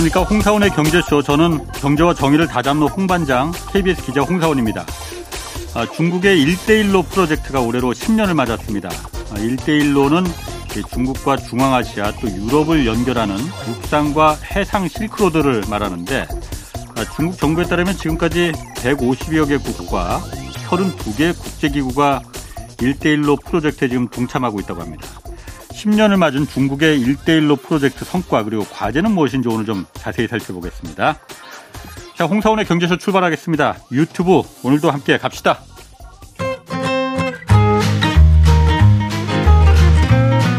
[0.00, 0.22] 안녕하십니까.
[0.22, 1.22] 홍사원의 경제쇼.
[1.22, 4.86] 저는 경제와 정의를 다잡는 홍반장 KBS 기자 홍사원입니다.
[5.74, 8.88] 아, 중국의 1대1로 프로젝트가 올해로 10년을 맞았습니다.
[8.88, 10.26] 아, 1대1로는
[10.90, 13.36] 중국과 중앙아시아 또 유럽을 연결하는
[13.68, 16.26] 육상과 해상 실크로드를 말하는데
[16.96, 20.20] 아, 중국 정부에 따르면 지금까지 150여 개 국가
[20.68, 22.22] 32개 국제기구가
[22.78, 25.19] 1대1로 프로젝트에 지금 동참하고 있다고 합니다.
[25.80, 31.18] 10년을 맞은 중국의 1대1로 프로젝트 성과 그리고 과제는 무엇인지 오늘 좀 자세히 살펴보겠습니다.
[32.16, 33.78] 자, 홍사원의 경제쇼 출발하겠습니다.
[33.92, 35.60] 유튜브 오늘도 함께 갑시다.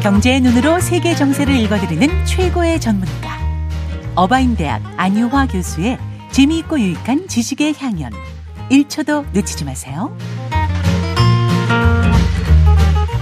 [0.02, 3.40] 경제의 눈으로 세계 정세를 읽어드리는 최고의 전문가.
[4.16, 6.00] 어바인대학 안유화 교수의
[6.32, 8.12] 재미있고 유익한 지식의 향연.
[8.72, 10.18] 1초도 놓치지 마세요.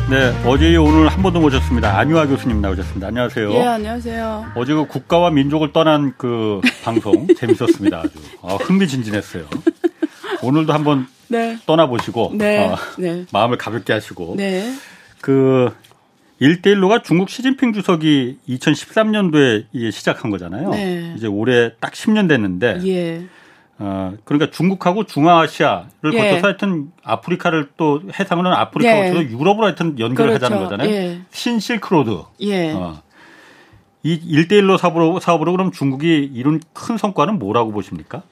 [0.09, 1.99] 네, 어제 오늘 한번더 모셨습니다.
[1.99, 3.07] 안유아 교수님 나오셨습니다.
[3.09, 3.53] 안녕하세요.
[3.53, 4.53] 예, 안녕하세요.
[4.55, 7.99] 어제 그 국가와 민족을 떠난 그 방송 재밌었습니다.
[7.99, 8.09] 아주
[8.41, 9.45] 아, 흥미진진했어요.
[10.41, 11.59] 오늘도 한번 네.
[11.67, 12.65] 떠나보시고 네.
[12.65, 13.25] 어, 네.
[13.31, 14.73] 마음을 가볍게 하시고 네.
[15.21, 15.71] 그
[16.41, 20.71] 1대1로가 중국 시진핑 주석이 2013년도에 시작한 거잖아요.
[20.71, 21.13] 네.
[21.17, 23.21] 이제 올해 딱 10년 됐는데 예.
[23.81, 26.17] 어, 그러니까 중국하고 중앙아시아를 예.
[26.17, 29.09] 거쳐서 하여튼 아프리카를 또 해상으로는 아프리카 예.
[29.09, 30.45] 거쳐서 유럽으로 하여튼 연결을 그렇죠.
[30.45, 30.89] 하자는 거잖아요.
[30.89, 31.21] 예.
[31.31, 32.23] 신실크로드.
[32.41, 32.73] 예.
[32.73, 33.01] 어.
[34.03, 38.23] 이 1대1로 사업으로, 사업으로 그럼 중국이 이룬 큰 성과는 뭐라고 보십니까?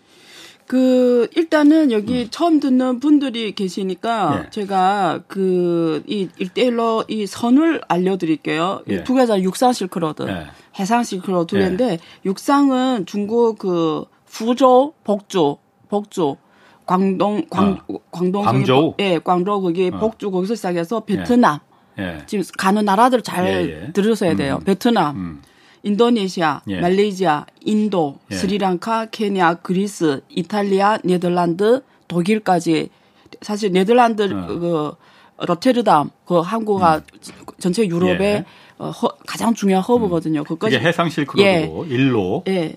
[0.65, 2.27] 그 일단은 여기 음.
[2.29, 4.49] 처음 듣는 분들이 계시니까 예.
[4.49, 8.83] 제가 그이 1대1로 이 선을 알려드릴게요.
[8.89, 9.03] 예.
[9.05, 10.47] 두 개가 육상 실크로드, 예.
[10.77, 11.99] 해상 실크로드 두 개인데 예.
[12.25, 14.03] 육상은 중국 그
[14.37, 15.57] 후조, 복조,
[15.89, 16.37] 복조,
[16.85, 17.97] 광동, 광, 어.
[18.11, 19.97] 광동, 광저우, 예, 광저우 거기 어.
[19.97, 21.59] 복주 거기서 시작해서 베트남,
[21.97, 22.03] 예.
[22.03, 22.23] 예.
[22.27, 23.91] 지금 가는 나라들 잘 예, 예.
[23.93, 24.59] 들으셔야 돼요.
[24.61, 24.63] 음.
[24.63, 25.41] 베트남, 음.
[25.83, 26.79] 인도네시아, 예.
[26.79, 28.35] 말레이시아, 인도, 예.
[28.35, 32.89] 스리랑카, 케냐, 그리스, 이탈리아, 네덜란드, 독일까지
[33.41, 34.47] 사실 네덜란드 어.
[34.47, 34.91] 그
[35.45, 37.45] 로테르담 그 항구가 음.
[37.59, 38.45] 전체 유럽의 예.
[38.77, 40.41] 어, 허, 가장 중요한 허브거든요.
[40.41, 40.43] 음.
[40.43, 41.93] 그까지 해상 실크로드고 예.
[41.93, 42.43] 일로.
[42.47, 42.75] 예.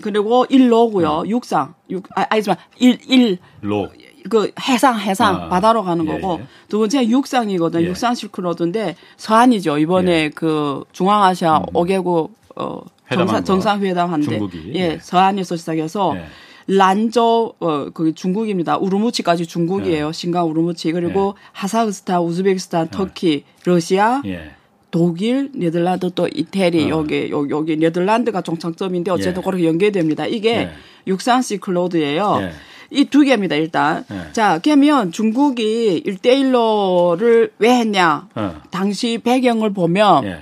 [0.00, 1.20] 그리고 일로고요.
[1.20, 1.28] 음.
[1.28, 1.74] 육상.
[1.90, 3.88] 육 아, 아니지만 일 일로.
[4.28, 6.46] 그 해상 해상 아, 바다로 가는 예, 거고 예.
[6.68, 7.82] 두 번째 육상이거든.
[7.82, 7.86] 예.
[7.86, 9.78] 육상 실크로드인데 서한이죠.
[9.78, 10.28] 이번에 예.
[10.28, 11.64] 그 중앙아시아 음.
[11.72, 12.80] 5개국 어
[13.12, 14.38] 정상 정상 회담 한데
[14.74, 16.26] 예, 예, 서한에서 시작해서 예.
[16.66, 18.76] 란저 어 그 중국입니다.
[18.76, 20.12] 우르무치까지 중국이에요.
[20.12, 24.22] 신강 우르무치 그리고 하사흐스탄, 우즈베키스탄, 터키, 러시아
[24.90, 26.98] 독일, 네덜란드 또 이태리 어.
[26.98, 29.44] 여기 여기, 여기 네덜란드가 정착점인데 어쨌든 예.
[29.44, 30.26] 그렇게 연계됩니다.
[30.26, 30.70] 이게 예.
[31.06, 32.38] 육상 시클로드예요.
[32.42, 32.52] 예.
[32.90, 34.04] 이두 개입니다, 일단.
[34.10, 34.32] 예.
[34.32, 38.28] 자, 그러면 중국이 1대1로를 왜 했냐?
[38.34, 38.56] 어.
[38.70, 40.38] 당시 배경을 보면 예.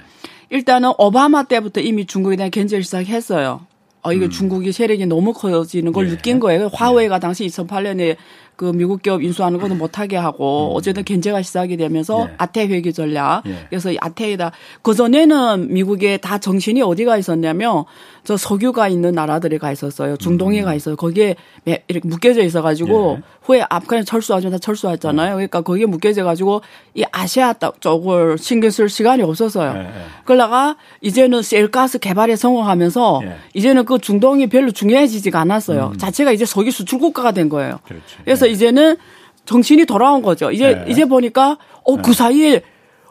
[0.51, 3.67] 일단은 오바마 때부터 이미 중국에 대한 견제를 시작했어요.
[4.03, 4.31] 어, 이게 음.
[4.31, 6.11] 중국이 세력이 너무 커지는 걸 예.
[6.11, 6.71] 느낀 거예요.
[6.73, 8.17] 화웨이가 당시 2008년에
[8.59, 10.77] 그 미국 기업 인수하는 것도 못하게 하고 음.
[10.77, 12.35] 어쨌든 견제가 시작이 되면서 예.
[12.39, 13.45] 아태 회계 전략.
[13.47, 13.55] 예.
[13.71, 14.51] 그래서 아태에다
[14.83, 17.85] 그 전에는 미국에 다 정신이 어디가 있었냐면
[18.29, 20.19] 저 석유가 있는 나라들이 가 있었어요.
[20.19, 20.67] 중동에 음.
[20.67, 20.97] 가 있어요.
[20.97, 21.35] 거기에
[21.65, 23.23] 이렇게 묶여져 있어가지고 예.
[23.41, 24.51] 후에 아프간 철수하죠.
[24.51, 25.37] 다 철수했잖아요.
[25.37, 26.61] 그러니까 거기에 묶여져가지고
[26.93, 29.73] 이 아시아 쪽을 신경 쓸 시간이 없었어요.
[29.77, 29.81] 예.
[29.81, 29.91] 예.
[30.27, 33.37] 그러다가 이제는 셀가스 개발에 성공하면서 예.
[33.55, 35.93] 이제는 그 중동이 별로 중요해지지가 않았어요.
[35.95, 35.97] 음.
[35.97, 37.79] 자체가 이제 석유 수출 국가가 된 거예요.
[37.87, 38.05] 그렇죠.
[38.25, 38.99] 그래서 이제는
[39.47, 40.51] 정신이 돌아온 거죠.
[40.51, 40.85] 이제 네.
[40.87, 42.13] 이제 보니까 어그 네.
[42.13, 42.63] 사이에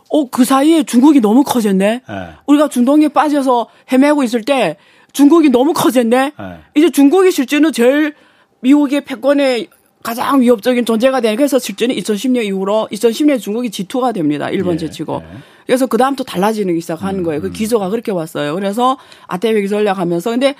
[0.09, 2.01] 어그 사이에 중국이 너무 커졌네.
[2.07, 2.29] 네.
[2.45, 4.77] 우리가 중동에 빠져서 헤매고 있을 때
[5.17, 6.31] 중국이 너무 커졌네.
[6.37, 6.59] 네.
[6.75, 8.13] 이제 중국이 실제는 제일
[8.59, 9.65] 미국의 패권에
[10.03, 14.51] 가장 위협적인 존재가 되는 그래서 실제는 2010년 이후로 2010년 중국이 G2가 됩니다.
[14.51, 15.23] 일본 예, 제치고.
[15.23, 15.37] 예.
[15.65, 17.41] 그래서 그 다음부터 달라지는 시작하는 음, 거예요.
[17.41, 17.51] 그 음.
[17.51, 18.53] 기조가 그렇게 왔어요.
[18.53, 20.53] 그래서 아태회기 전략 하면서 근데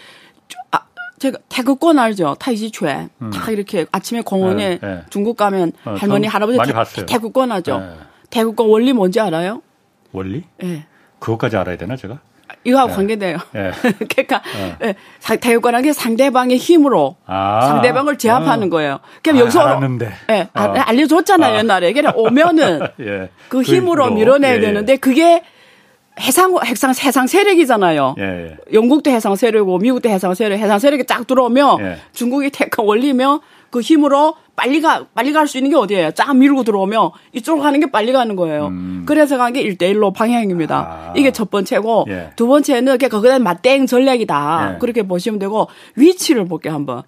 [0.72, 0.80] 아,
[1.20, 2.36] 제가 태극권 알죠?
[2.40, 3.30] 타이지추에 음.
[3.30, 5.02] 다 이렇게 아침에 공원에 네, 네.
[5.12, 6.58] 중국 가면 어, 할머니 할아버지
[6.96, 7.78] 태, 태극권 하죠.
[7.78, 7.90] 네.
[8.32, 9.62] 태극권 원리 뭔지 알아요?
[10.14, 10.46] 원리?
[10.64, 10.66] 예.
[10.66, 10.86] 네.
[11.20, 12.22] 그것까지 알아야 되나 제가?
[12.68, 12.96] 이거하고 네.
[12.96, 13.38] 관계돼요.
[13.54, 13.72] 네.
[14.10, 14.42] 그러니까
[14.80, 14.96] 네.
[15.38, 18.70] 태극권한 게 상대방의 힘으로 아, 상대방을 제압하는 어.
[18.70, 19.00] 거예요.
[19.24, 20.12] 그럼 아, 여기서 알았는데.
[20.32, 20.62] 예, 어.
[20.62, 21.58] 알려줬잖아요 아.
[21.58, 21.94] 옛날에.
[21.94, 23.30] 그냥 오면은 예.
[23.48, 24.62] 그 힘으로 그 밀어내야 예, 예.
[24.62, 25.44] 되는데 그게
[26.20, 28.16] 해상 해상 해상 세력이잖아요.
[28.20, 28.58] 예, 예.
[28.74, 31.98] 영국도 해상 세력이고 미국도 해상 세력, 해상 세력이 쫙 들어오면 예.
[32.12, 36.12] 중국이 태클 올리면 그 힘으로 빨리 가 빨리 갈 수 있는 게 어디예요?
[36.12, 38.68] 쫙 밀고 들어오면 이쪽으로 가는 게 빨리 가는 거예요.
[38.68, 39.04] 음.
[39.06, 40.76] 그래서 간 게 1대1로 방향입니다.
[40.78, 41.14] 아.
[41.16, 42.32] 이게 첫 번째고 예.
[42.36, 44.74] 두 번째는 그냥 거기다 맞대응 전략이다.
[44.74, 44.80] 예.
[44.80, 47.04] 그렇게 보시면 되고 위치를 볼게 한번.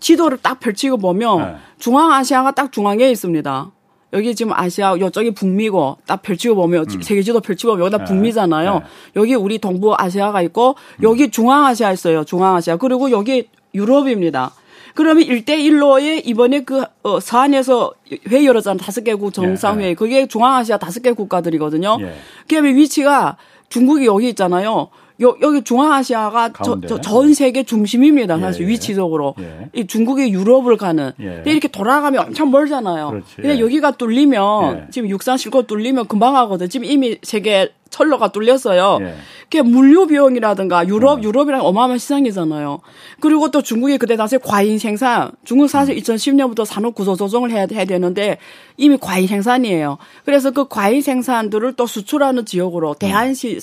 [0.00, 1.54] 지도를 딱 펼치고 보면 예.
[1.78, 3.70] 중앙아시아가 딱 중앙에 있습니다.
[4.12, 7.00] 여기 지금 아시아 요쪽이 북미고 딱 펼치고 보면 음.
[7.00, 8.04] 세계 지도 펼치고 보면 여기다 네.
[8.04, 8.74] 북미잖아요.
[8.80, 8.80] 네.
[9.16, 12.22] 여기 우리 동부 아시아가 있고 여기 중앙아시아 있어요.
[12.24, 12.76] 중앙아시아.
[12.76, 14.52] 그리고 여기 유럽입니다.
[14.94, 17.92] 그러면 1대1로에 이번에 그, 어, 서한에서
[18.28, 18.78] 회의 열었잖아요.
[18.78, 19.90] 다섯 개국 정상회의.
[19.90, 19.94] 예.
[19.94, 21.98] 그게 중앙아시아 다섯 개 국가들이거든요.
[22.00, 22.14] 예.
[22.48, 23.36] 그다음에 위치가
[23.68, 24.88] 중국이 여기 있잖아요.
[25.22, 28.38] 여, 여기 중앙아시아가 저, 저, 전 세계 중심입니다.
[28.38, 28.72] 사실 예, 예.
[28.72, 29.34] 위치적으로.
[29.40, 29.68] 예.
[29.72, 31.12] 이 중국이 유럽을 가는.
[31.20, 31.24] 예.
[31.24, 33.10] 근데 이렇게 돌아가면 엄청 멀잖아요.
[33.10, 33.36] 그렇지.
[33.36, 34.86] 근데 여기가 뚫리면 예.
[34.90, 36.68] 지금 육상 실고 뚫리면 금방 하거든.
[36.68, 38.98] 지금 이미 세계 철로가 뚫렸어요.
[39.02, 39.14] 예.
[39.44, 41.22] 그게 물류 비용이라든가 유럽 어.
[41.22, 42.80] 유럽이랑 어마어마한 시장이잖아요.
[43.20, 46.00] 그리고 또 중국이 그때 당시에 과잉 생산 중국 사실 음.
[46.00, 48.38] 2010년부터 산업 구조 조정을 해야, 해야 되는데
[48.78, 49.98] 이미 과잉 생산이에요.
[50.24, 52.94] 그래서 그 과잉 생산들을 또 수출하는 지역으로 음.
[52.98, 53.58] 대한시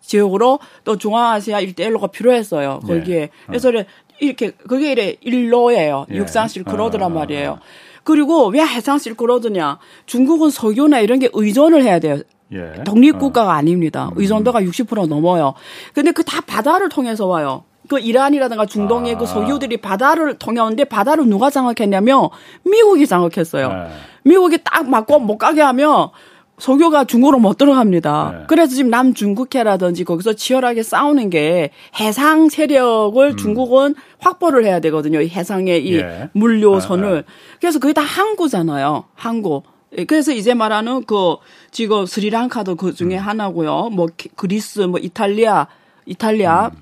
[0.00, 2.80] 지역으로 또 중앙아시아 일대일로가 필요했어요.
[2.84, 3.30] 거기에 네.
[3.46, 3.70] 그래서
[4.18, 6.06] 이렇게 그게 이래 일로예요.
[6.10, 6.16] 예.
[6.16, 7.14] 육상 실크로드란 아.
[7.14, 7.60] 말이에요.
[8.02, 9.78] 그리고 왜 해상 실크로드냐?
[10.06, 12.20] 중국은 석유나 이런 게 의존을 해야 돼요.
[12.52, 12.82] 예.
[12.84, 13.52] 독립국가가 어.
[13.52, 14.06] 아닙니다.
[14.12, 14.20] 음.
[14.20, 15.54] 의존도가 60% 넘어요.
[15.94, 17.64] 근데 그 다 바다를 통해서 와요.
[17.88, 19.20] 그 이란이라든가 중동의 그 아.
[19.20, 22.28] 그 소유들이 바다를 통해 오는데 바다를 누가 장악했냐면
[22.64, 23.68] 미국이 장악했어요.
[23.68, 23.88] 네.
[24.24, 26.10] 미국이 딱 맞고 못 가게 하면
[26.58, 28.32] 석유가 중국으로 못 들어갑니다.
[28.32, 28.44] 네.
[28.46, 33.36] 그래서 지금 남중국해라든지 거기서 치열하게 싸우는 게 해상 세력을 음.
[33.36, 35.20] 중국은 확보를 해야 되거든요.
[35.20, 36.28] 이 해상의 이 예.
[36.34, 37.14] 물류선을.
[37.14, 37.22] 네.
[37.60, 39.04] 그래서 그게 다 항구잖아요.
[39.14, 39.62] 항구.
[39.98, 41.36] 예, 그래서 이제 말하는 그
[41.70, 43.18] 지금 스리랑카도 그 중에 음.
[43.18, 43.90] 하나고요.
[43.90, 44.06] 뭐
[44.36, 45.66] 그리스, 뭐 이탈리아,
[46.06, 46.80] 이탈리아 음.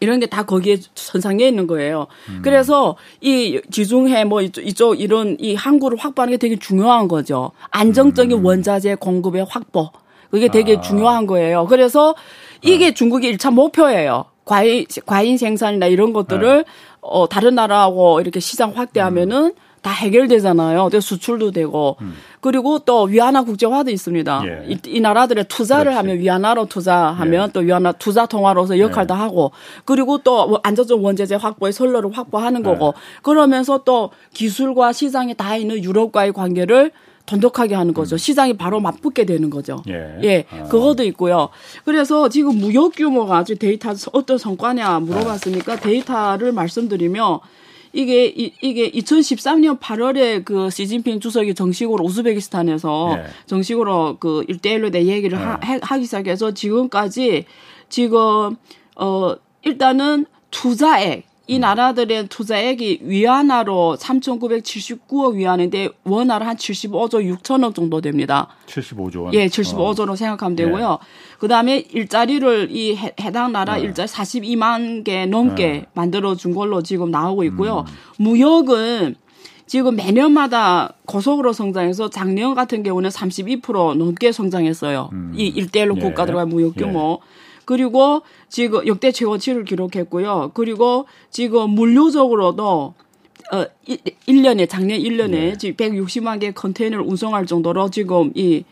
[0.00, 2.06] 이런 게 다 거기에 선상에 있는 거예요.
[2.28, 2.40] 음.
[2.42, 7.52] 그래서 이 지중해 뭐 이쪽, 이쪽, 이런 이 항구를 확보하는 게 되게 중요한 거죠.
[7.70, 8.44] 안정적인 음.
[8.44, 9.90] 원자재 공급의 확보.
[10.30, 10.80] 그게 되게 아.
[10.80, 11.66] 중요한 거예요.
[11.66, 12.14] 그래서
[12.62, 12.90] 이게 아.
[12.90, 14.26] 중국의 1차 목표예요.
[14.44, 16.64] 과일, 과인 생산이나 이런 것들을 네.
[17.00, 19.52] 어, 다른 나라하고 이렇게 시장 확대하면은 음.
[19.86, 20.88] 다 해결되잖아요.
[20.90, 22.14] 또 수출도 되고 음.
[22.40, 24.42] 그리고 또 위안화 국제화도 있습니다.
[24.44, 24.64] 예.
[24.66, 25.96] 이, 이, 나라들의 투자를 그렇지.
[25.96, 27.52] 하면 위안화로 투자하면 예.
[27.52, 29.18] 또 위안화 투자 통화로서 역할도 예.
[29.18, 29.52] 하고
[29.84, 33.20] 그리고 또뭐 안전적 원재재 확보에 선로를 확보하는 거고 예.
[33.22, 36.90] 그러면서 또 기술과 시장이 다 있는 유럽과의 관계를
[37.26, 38.16] 돈독하게 하는 거죠.
[38.16, 38.18] 음.
[38.18, 39.84] 시장이 바로 맞붙게 되는 거죠.
[39.86, 40.18] 예.
[40.24, 40.44] 예.
[40.50, 40.64] 아.
[40.64, 41.50] 그것도 있고요.
[41.84, 45.76] 그래서 지금 무역 규모가 아주 데이터 어떤 성과냐 물어봤으니까 아.
[45.76, 47.38] 데이터를 말씀드리면
[47.96, 53.24] 이게 이, 이게 2013년 8월에 그 시진핑 주석이 정식으로 우즈베키스탄에서 네.
[53.46, 55.44] 정식으로 그 일대일로 내 얘기를 네.
[55.44, 57.46] 하, 하기 시작해서 지금까지
[57.88, 58.56] 지금
[58.96, 61.60] 어 일단은 투자액 이 음.
[61.60, 68.48] 나라들의 투자액이 위안화로 3,979억 위안인데 원화로 한 75조 6천억 정도 됩니다.
[68.66, 69.34] 75조 원.
[69.34, 70.16] 예, 75조로 어.
[70.16, 70.98] 생각하면 되고요.
[71.00, 71.38] 예.
[71.38, 73.82] 그다음에 일자리를 이 해당 나라 네.
[73.82, 75.86] 일자리 42만 개 넘게 네.
[75.94, 77.84] 만들어 준 걸로 지금 나오고 있고요.
[77.86, 78.24] 음.
[78.24, 79.14] 무역은
[79.66, 85.10] 지금 매년마다 고속으로 성장해서 작년 같은 경우는 32% 넘게 성장했어요.
[85.12, 85.32] 음.
[85.36, 86.00] 이 일대일로 예.
[86.00, 87.20] 국가들과의 무역 규모.
[87.66, 87.76] 예.
[87.76, 90.52] 그리고 지금 역대 최고치를 기록했고요.
[90.54, 92.94] 그리고 지금 물류적으로도
[93.52, 95.56] 어 1년에 작년 1년에 네.
[95.58, 98.64] 지금 160만 개 컨테이너를 운송할 정도로 지금 이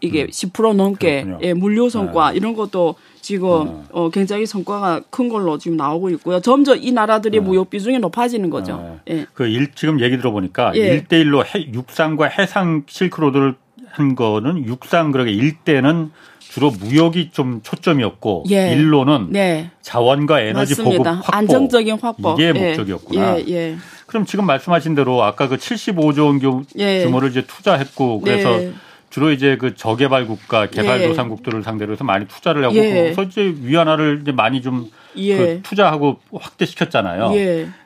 [0.00, 0.26] 이게 음.
[0.26, 2.36] 10% 넘게 예, 물류 성과 네.
[2.36, 3.82] 이런 것도 지금 네.
[3.92, 6.40] 어 굉장히 성과가 큰 걸로 지금 나오고 있고요.
[6.40, 7.46] 점점 이 나라들의 네.
[7.46, 8.98] 무역 비중이 높아지는 거죠.
[9.06, 9.14] 네.
[9.14, 9.26] 예.
[9.32, 11.02] 그 일, 지금 얘기 들어보니까 예.
[11.02, 13.54] 1대1로 육상과 해상 실크로드를
[13.92, 16.10] 한 거는 육상 그러게 1대는
[16.52, 18.72] 주로 무역이 좀 초점이었고 예.
[18.72, 19.70] 일로는 네.
[19.80, 20.98] 자원과 에너지 맞습니다.
[20.98, 22.52] 보급 확보 안정적인 확보 이게 예.
[22.52, 23.38] 목적이었구나.
[23.38, 23.44] 예.
[23.48, 23.76] 예.
[24.06, 27.04] 그럼 지금 말씀하신 대로 아까 그 75조 원 예.
[27.04, 28.72] 규모를 이제 투자했고 그래서 네.
[29.10, 31.62] 주로 이제 그 저개발 국가, 개발도상국들을 예.
[31.62, 37.30] 상대로 해서 많이 투자를 하고 그래서 이제 위안화를 이제 많이 좀 그 투자하고 확대시켰잖아요.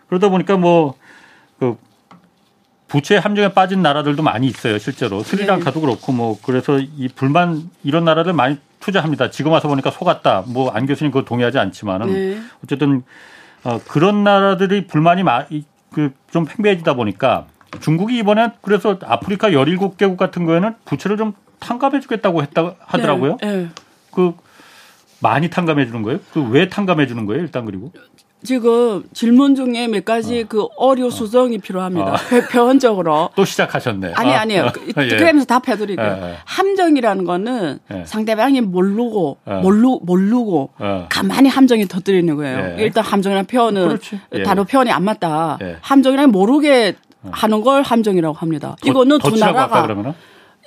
[0.08, 1.76] 그러다 보니까 뭐그
[2.88, 5.23] 부채 함정에 빠진 나라들도 많이 있어요, 실제로.
[5.23, 5.87] 스리랑카도 네.
[5.87, 9.31] 그렇고 뭐 그래서 이 불만 이런 나라들 많이 투자합니다.
[9.31, 10.45] 지금 와서 보니까 속았다.
[10.47, 12.38] 뭐 안 교수님 그거 동의하지 않지만은 네.
[12.64, 13.02] 어쨌든
[13.64, 15.25] 어 그런 나라들이 불만이
[15.93, 17.47] 그좀 팽배해지다 보니까
[17.81, 23.38] 중국이 이번에 그래서 아프리카 17개국 같은 거에는 부채를 좀 탕감해 주겠다고 했다 하더라고요.
[23.40, 23.57] 네.
[23.57, 23.69] 네.
[24.12, 24.35] 그
[25.21, 26.21] 많이 탕감해 주는 거예요?
[26.33, 27.43] 그 왜 탕감해 주는 거예요?
[27.43, 27.93] 일단 그리고
[28.45, 30.45] 지금 질문 중에 몇 가지 어.
[30.49, 32.12] 그 어려 수정이 필요합니다.
[32.12, 32.16] 어.
[32.52, 33.31] 표현적으로.
[33.35, 34.12] 또 시작하셨네.
[34.14, 34.35] 아니, 어.
[34.35, 34.66] 아니에요.
[34.73, 35.16] 그, 예.
[35.16, 36.19] 그러면서 답해드릴게요.
[36.23, 36.35] 예.
[36.45, 38.05] 함정이라는 거는 예.
[38.05, 39.61] 상대방이 모르고, 어.
[39.62, 41.07] 모르, 모르고, 어.
[41.09, 42.76] 가만히 함정이 터뜨리는 거예요.
[42.78, 42.83] 예.
[42.85, 43.99] 일단 함정이라는 표현은
[44.35, 44.43] 예.
[44.43, 45.59] 단어 표현이 안 맞다.
[45.81, 46.95] 함정이라는 모르게
[47.31, 48.76] 하는 걸 함정이라고 합니다.
[48.83, 50.14] 더, 이거는 두 나라가.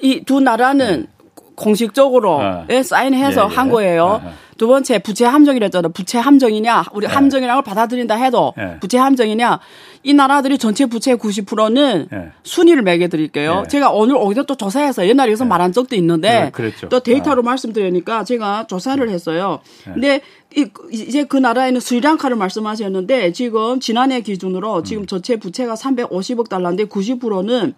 [0.02, 1.08] 이 두 나라는
[1.56, 2.84] 공식적으로 예.
[2.84, 4.22] 사인해서 한 거예요.
[4.60, 5.88] 두 번째 부채 함정이랬잖아.
[5.88, 6.88] 부채 함정이냐?
[6.94, 7.14] 우리 네.
[7.14, 8.78] 함정이라는 걸 받아들인다 해도 네.
[8.82, 9.58] 부채 함정이냐?
[10.04, 12.32] 이 나라들이 전체 부채의 90%는 네.
[12.44, 13.62] 순위를 매겨 드릴게요.
[13.62, 13.68] 네.
[13.70, 15.48] 제가 오늘 어디서 또 조사해서 옛날에 여기서 네.
[15.48, 16.52] 말한 적도 있는데
[16.90, 17.46] 또 데이터로 아.
[17.46, 19.60] 말씀드리니까 제가 조사를 했어요.
[19.86, 20.20] 근데
[20.54, 24.84] 이, 이제 그 나라에는 스리랑카를 말씀하셨는데 지금 지난해 기준으로 음.
[24.84, 27.76] 지금 전체 부채가 350억 달러인데 90%는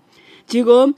[0.47, 0.95] 지금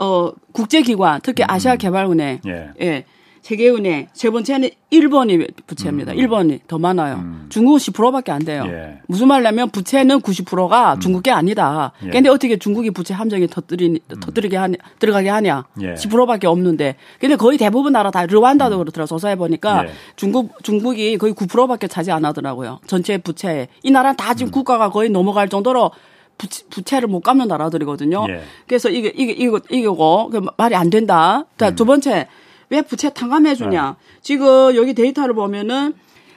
[0.00, 1.46] 어 국제기관 특히 음.
[1.48, 2.70] 아시아 개발은행 예.
[2.82, 3.04] 예.
[3.44, 6.12] 세계은행 세 번째는 일본이 부채입니다.
[6.12, 6.18] 음.
[6.18, 7.16] 일본이 더 많아요.
[7.16, 7.46] 음.
[7.50, 8.64] 중국은 10%밖에 안 돼요.
[8.66, 9.00] 예.
[9.06, 11.00] 무슨 말냐면 부채는 90%가 음.
[11.00, 11.92] 중국 게 아니다.
[12.06, 12.08] 예.
[12.08, 14.20] 근데 어떻게 중국이 부채 함정에 터뜨리 음.
[14.20, 15.64] 터뜨리게 하냐 들어가게 하냐?
[15.82, 15.92] 예.
[15.92, 16.96] 10%밖에 없는데.
[17.20, 18.78] 근데 거의 대부분 나라 다 르완다도 음.
[18.78, 19.04] 그렇더라.
[19.04, 19.90] 조사해 보니까 예.
[20.16, 22.80] 중국 중국이 거의 9%밖에 차지 안 하더라고요.
[22.86, 23.68] 전체 부채.
[23.82, 24.52] 이 나라는 다 지금 음.
[24.52, 25.90] 국가가 거의 넘어갈 정도로
[26.38, 28.24] 부채, 를못 갚는 나라들이거든요.
[28.30, 28.40] 예.
[28.66, 31.44] 그래서 이게 이게 이거 이거고 그 말이 안 된다.
[31.58, 32.26] 자, 두 번째
[32.74, 33.90] 왜 부채 탕감해 주냐?
[33.90, 34.20] 네.
[34.20, 35.94] 지금 여기 데이터를 보면은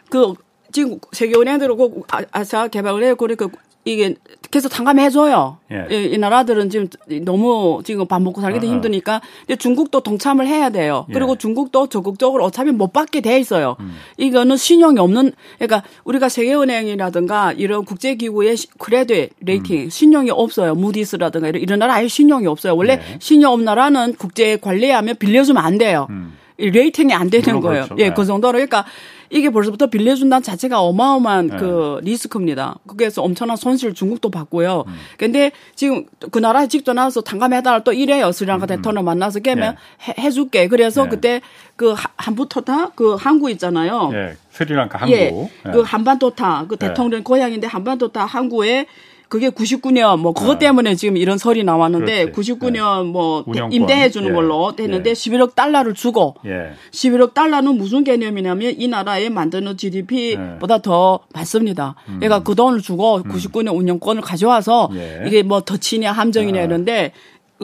[0.10, 0.34] 그
[0.72, 3.50] 지금 세계은행들고 아, 아시아 개발을 해 그러니까
[3.88, 4.15] 이게
[4.51, 5.58] 계속 탕감해줘요.
[5.72, 5.88] 예.
[5.89, 6.88] 이, 이, 나라들은 지금
[7.24, 8.74] 너무 지금 밥 먹고 살기도 어, 어.
[8.74, 9.22] 힘드니까.
[9.46, 11.06] 근데 중국도 동참을 해야 돼요.
[11.10, 11.13] 예.
[11.13, 13.77] 그리고 중국도 적극적으로 어차피 못 받게 돼 있어요.
[13.79, 13.96] 음.
[14.17, 19.89] 이거는 신용이 없는, 그러니까 우리가 세계은행이라든가 이런 국제기구의 credit rating, 음.
[19.89, 20.75] 신용이 없어요.
[20.75, 22.75] 무디스라든가 이런, 이런 나라 아예 신용이 없어요.
[22.75, 23.17] 원래 예.
[23.20, 26.08] 신용 없는 나라는 국제 관리하면 빌려주면 안 돼요.
[26.10, 26.38] 음.
[26.58, 27.86] rating이 안 되는 거예요.
[27.86, 28.04] 그렇죠.
[28.04, 28.54] 예, 그 정도로.
[28.54, 28.86] 그러니까
[29.30, 31.58] 이게 벌써부터 빌려준다는 자체가 어마어마한 네.
[31.58, 32.78] 그 리스크입니다.
[32.88, 34.86] 그래서 엄청난 손실 중국도 받고요.
[34.88, 34.94] 음.
[35.18, 38.32] 근데 지금 그 나라에 직접 나와서 탕감해달라 또 이래요.
[38.32, 38.68] 스리랑카 음.
[38.68, 39.76] 대통령 만나서 깨면
[40.08, 40.16] 네.
[40.18, 41.10] 해, 줄게 그래서 네.
[41.10, 41.42] 그때
[41.76, 44.12] 그 한부토타 그 항구 있잖아요.
[44.14, 44.38] 예.
[44.52, 45.14] 스리랑카 항구.
[45.14, 45.52] 예.
[45.66, 45.72] 예.
[45.72, 46.88] 그 한반도타 그 네.
[46.88, 48.88] 대통령 고향인데 한반도타 항구에
[49.29, 50.67] 그게 99년 뭐 그것 네.
[50.67, 52.53] 때문에 지금 이런 설이 나왔는데 그렇지.
[52.53, 53.12] 99년 네.
[53.12, 54.34] 뭐 임대해 주는 예.
[54.34, 55.13] 걸로 됐는데 예.
[55.13, 56.72] 11억 달러를 주고 예.
[56.91, 60.81] 11억 달러는 무슨 개념이냐면 이 나라에 만드는 GDP보다 예.
[60.81, 61.96] 더 많습니다.
[62.07, 62.19] 음.
[62.19, 63.79] 그러니까 그 돈을 주고 99년 음.
[63.79, 65.24] 운영권을 가져와서 예.
[65.27, 66.63] 이게 뭐 덧치냐 함정이냐 아.
[66.63, 67.12] 이런데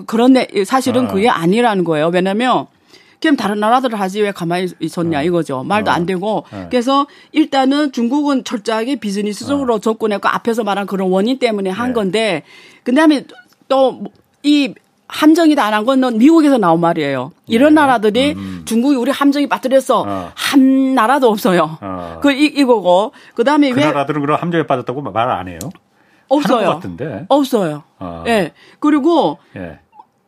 [0.06, 1.08] 그런데 사실은 아.
[1.14, 2.10] 그게 아니라는 거예요.
[2.14, 2.68] 왜냐면
[3.30, 5.24] 그럼 다른 나라들 하지 왜 가만히 있었냐 어.
[5.24, 5.64] 이거죠.
[5.64, 6.06] 말도 안 어.
[6.06, 6.46] 되고.
[6.52, 6.68] 어.
[6.70, 11.94] 그래서 일단은 중국은 철저하게 비즈니스적으로 접근했고 앞에서 말한 그런 원인 때문에 한 네.
[11.94, 12.44] 건데
[12.84, 13.26] 그다음에
[13.68, 14.02] 또
[14.46, 14.74] 이
[15.08, 17.32] 함정이다 안 한 건 미국에서 나온 말이에요.
[17.48, 17.82] 이런 네.
[17.82, 18.64] 나라들이 음.
[18.66, 20.32] 중국이 우리 함정이 빠뜨려서 어.
[20.36, 21.78] 한 나라도 없어요.
[21.82, 22.18] 어.
[22.22, 25.60] 그 이, 이거고 그다음에 그 왜 나라들은 그럼 함정에 빠졌다고 말 안 해요?
[26.28, 26.82] 없어요.
[27.30, 27.84] 없어요.
[28.00, 28.24] 어.
[28.28, 28.52] 예.
[28.80, 29.80] 그리고 예.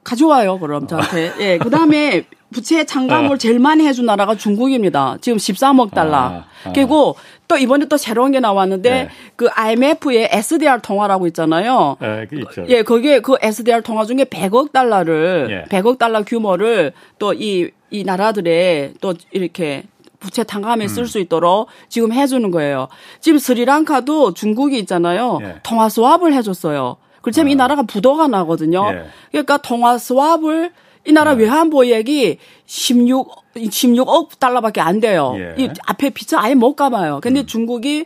[0.04, 1.34] 가져와요, 그럼 저한테.
[1.40, 1.58] 예.
[1.58, 2.26] 그 다음에
[2.56, 3.38] 부채 창감을 어.
[3.38, 5.18] 제일 많이 해준 나라가 중국입니다.
[5.20, 6.16] 지금 13억 달러.
[6.16, 6.72] 아, 아.
[6.74, 7.18] 그리고
[7.50, 9.10] 또 이번에 또 새로운 게 나왔는데 네.
[9.36, 11.98] 그 IMF의 SDR 통화라고 있잖아요.
[12.00, 12.66] 네, 그 있죠.
[12.70, 15.70] 예, 거기에 그 SDR 통화 중에 100억 달러를 예.
[15.70, 17.72] 100억 달러 규모를 또이이
[18.06, 19.84] 나라들의 또 이렇게
[20.22, 21.24] 부채 탕감에 쓸수 음.
[21.24, 22.88] 있도록 지금 해주는 거예요.
[23.20, 25.40] 지금 스리랑카도 중국이 있잖아요.
[25.42, 25.56] 예.
[25.62, 26.96] 통화 스왑을 해줬어요.
[27.22, 27.52] 그렇지만 아.
[27.52, 28.90] 이 나라가 부도가 나거든요.
[28.94, 29.06] 예.
[29.32, 30.72] 그러니까 통화 스왑을
[31.06, 31.44] 이 나라 네.
[31.44, 35.34] 외환보액이 16 16억 달러밖에 안 돼요.
[35.38, 35.56] 예.
[35.58, 37.20] 이 앞에 빚을 아예 못 갚아요.
[37.22, 37.46] 근데 음.
[37.46, 38.06] 중국이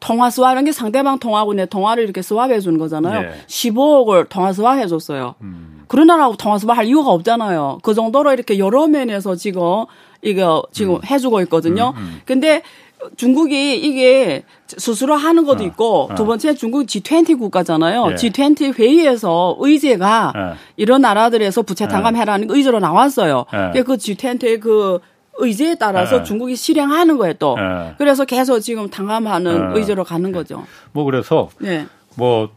[0.00, 3.28] 통화 스왑하는 게 상대방 통화하고 내 통화를 이렇게 스왑해 주는 거잖아요.
[3.28, 3.44] 예.
[3.46, 5.34] 15억을 통화 스왑해 줬어요.
[5.42, 5.84] 음.
[5.88, 7.78] 그런 나라하고 통화 스왑할 이유가 없잖아요.
[7.82, 9.84] 그 정도로 이렇게 여러 면에서 지금
[10.22, 11.00] 이거 지금 음.
[11.04, 11.94] 해주고 있거든요.
[11.96, 12.20] 음, 음.
[12.24, 12.62] 근데
[13.16, 16.14] 중국이 이게 스스로 하는 것도 어, 있고 어.
[16.14, 18.08] 두 번째 중국 G20 국가잖아요.
[18.10, 18.14] 예.
[18.14, 20.56] G20 회의에서 의제가 예.
[20.76, 22.54] 이런 나라들에서 부채 탕감해라는 예.
[22.54, 23.46] 의제로 나왔어요.
[23.74, 23.82] 예.
[23.82, 24.98] 그 G20의 그
[25.38, 26.22] 의제에 따라서 예.
[26.24, 27.56] 중국이 실행하는 거예요 또.
[27.58, 27.94] 예.
[27.98, 30.64] 그래서 계속 지금 탕감하는 의제로 가는 거죠.
[30.92, 31.86] 뭐 그래서 네.
[32.16, 32.50] 뭐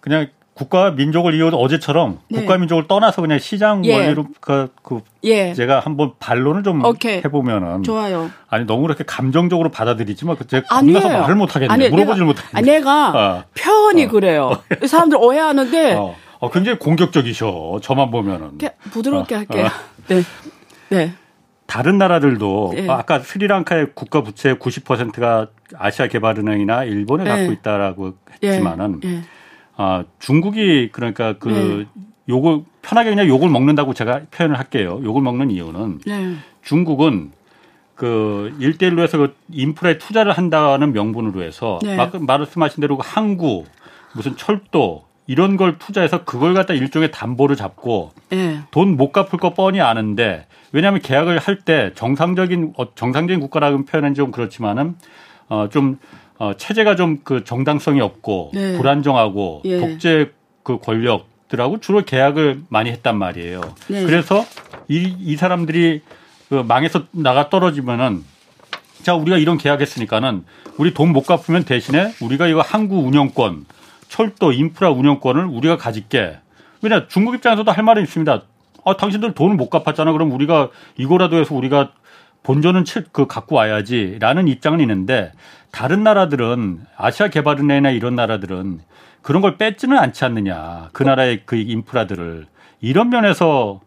[0.00, 2.40] 그냥 국가 민족을 이어도 어제처럼 네.
[2.40, 3.96] 국가 민족을 떠나서 그냥 시장 예.
[3.96, 5.54] 원리로 그, 그 예.
[5.54, 7.22] 제가 한번 반론을 좀 오케이.
[7.24, 8.30] 해보면은 좋아요.
[8.48, 11.88] 아니 너무 그렇게 감정적으로 받아들이지만 그 제가 겁나서 말을 못 하겠네.
[11.88, 12.70] 물어보질 못하겠네.
[12.70, 13.44] 내가 어.
[13.54, 14.08] 표현이 어.
[14.08, 14.62] 그래요.
[14.86, 16.14] 사람들 오해하는데 어.
[16.38, 16.50] 어.
[16.50, 17.80] 굉장히 공격적이셔.
[17.82, 18.58] 저만 보면은
[18.90, 19.38] 부드럽게 어.
[19.38, 19.66] 할게요.
[19.66, 19.70] 어.
[20.08, 20.22] 네.
[20.90, 21.14] 네.
[21.66, 22.90] 다른 나라들도 네.
[22.90, 25.46] 아까 스리랑카의 국가 부채 90%가
[25.78, 27.30] 아시아 개발은행이나 일본에 네.
[27.30, 29.00] 갖고 있다라고 했지만은.
[29.00, 29.22] 네.
[29.82, 32.02] 아, 중국이 그러니까 그 네.
[32.28, 35.00] 욕을 편하게 그냥 욕을 먹는다고 제가 표현을 할게요.
[35.02, 36.36] 욕을 먹는 이유는 네.
[36.62, 37.32] 중국은
[37.96, 41.96] 그 일대일로 해서 그 인프라에 투자를 한다는 명분으로 해서 네.
[42.20, 43.64] 말씀하신 대로 그 항구
[44.14, 48.60] 무슨 철도 이런 걸 투자해서 그걸 갖다 일종의 담보를 잡고 네.
[48.70, 54.30] 돈못 갚을 거 뻔히 아는데 왜냐하면 계약을 할 때 정상적인 어, 정상적인 국가라는 표현은 좀
[54.30, 54.94] 그렇지만은
[55.48, 55.98] 어좀
[56.42, 58.76] 어, 체제가 좀 그 정당성이 없고 네.
[58.76, 59.78] 불안정하고 예.
[59.78, 60.30] 독재
[60.64, 63.60] 그 권력들하고 주로 계약을 많이 했단 말이에요.
[63.88, 64.04] 네.
[64.04, 64.44] 그래서
[64.88, 66.02] 이, 이 사람들이
[66.48, 68.24] 그 망해서 나가 떨어지면은
[69.02, 70.44] 자 우리가 이런 계약했으니까는
[70.78, 73.66] 우리 돈 못 갚으면 대신에 우리가 이거 항구 운영권,
[74.08, 76.38] 철도 인프라 운영권을 우리가 가질게.
[76.82, 78.42] 왜냐 중국 입장에서도 할 말이 있습니다.
[78.84, 80.10] 아 당신들 돈을 못 갚았잖아.
[80.10, 81.92] 그럼 우리가 이거라도 해서 우리가
[82.42, 85.32] 본전은 그 갖고 와야지라는 입장은 있는데
[85.70, 88.80] 다른 나라들은 아시아 개발은행이나 이런 나라들은
[89.22, 90.90] 그런 걸 뺏지는 않지 않느냐.
[90.92, 92.46] 그 나라의 그 인프라들을
[92.80, 93.80] 이런 면에서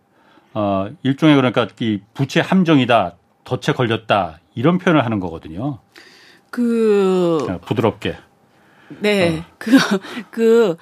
[0.53, 3.15] 어 일종의 그러니까 이 부채 함정이다.
[3.43, 4.39] 덫에 걸렸다.
[4.55, 5.79] 이런 표현을 하는 거거든요.
[6.49, 8.15] 그 부드럽게.
[9.01, 9.43] 네.
[9.57, 9.99] 그그 어.
[10.31, 10.77] 그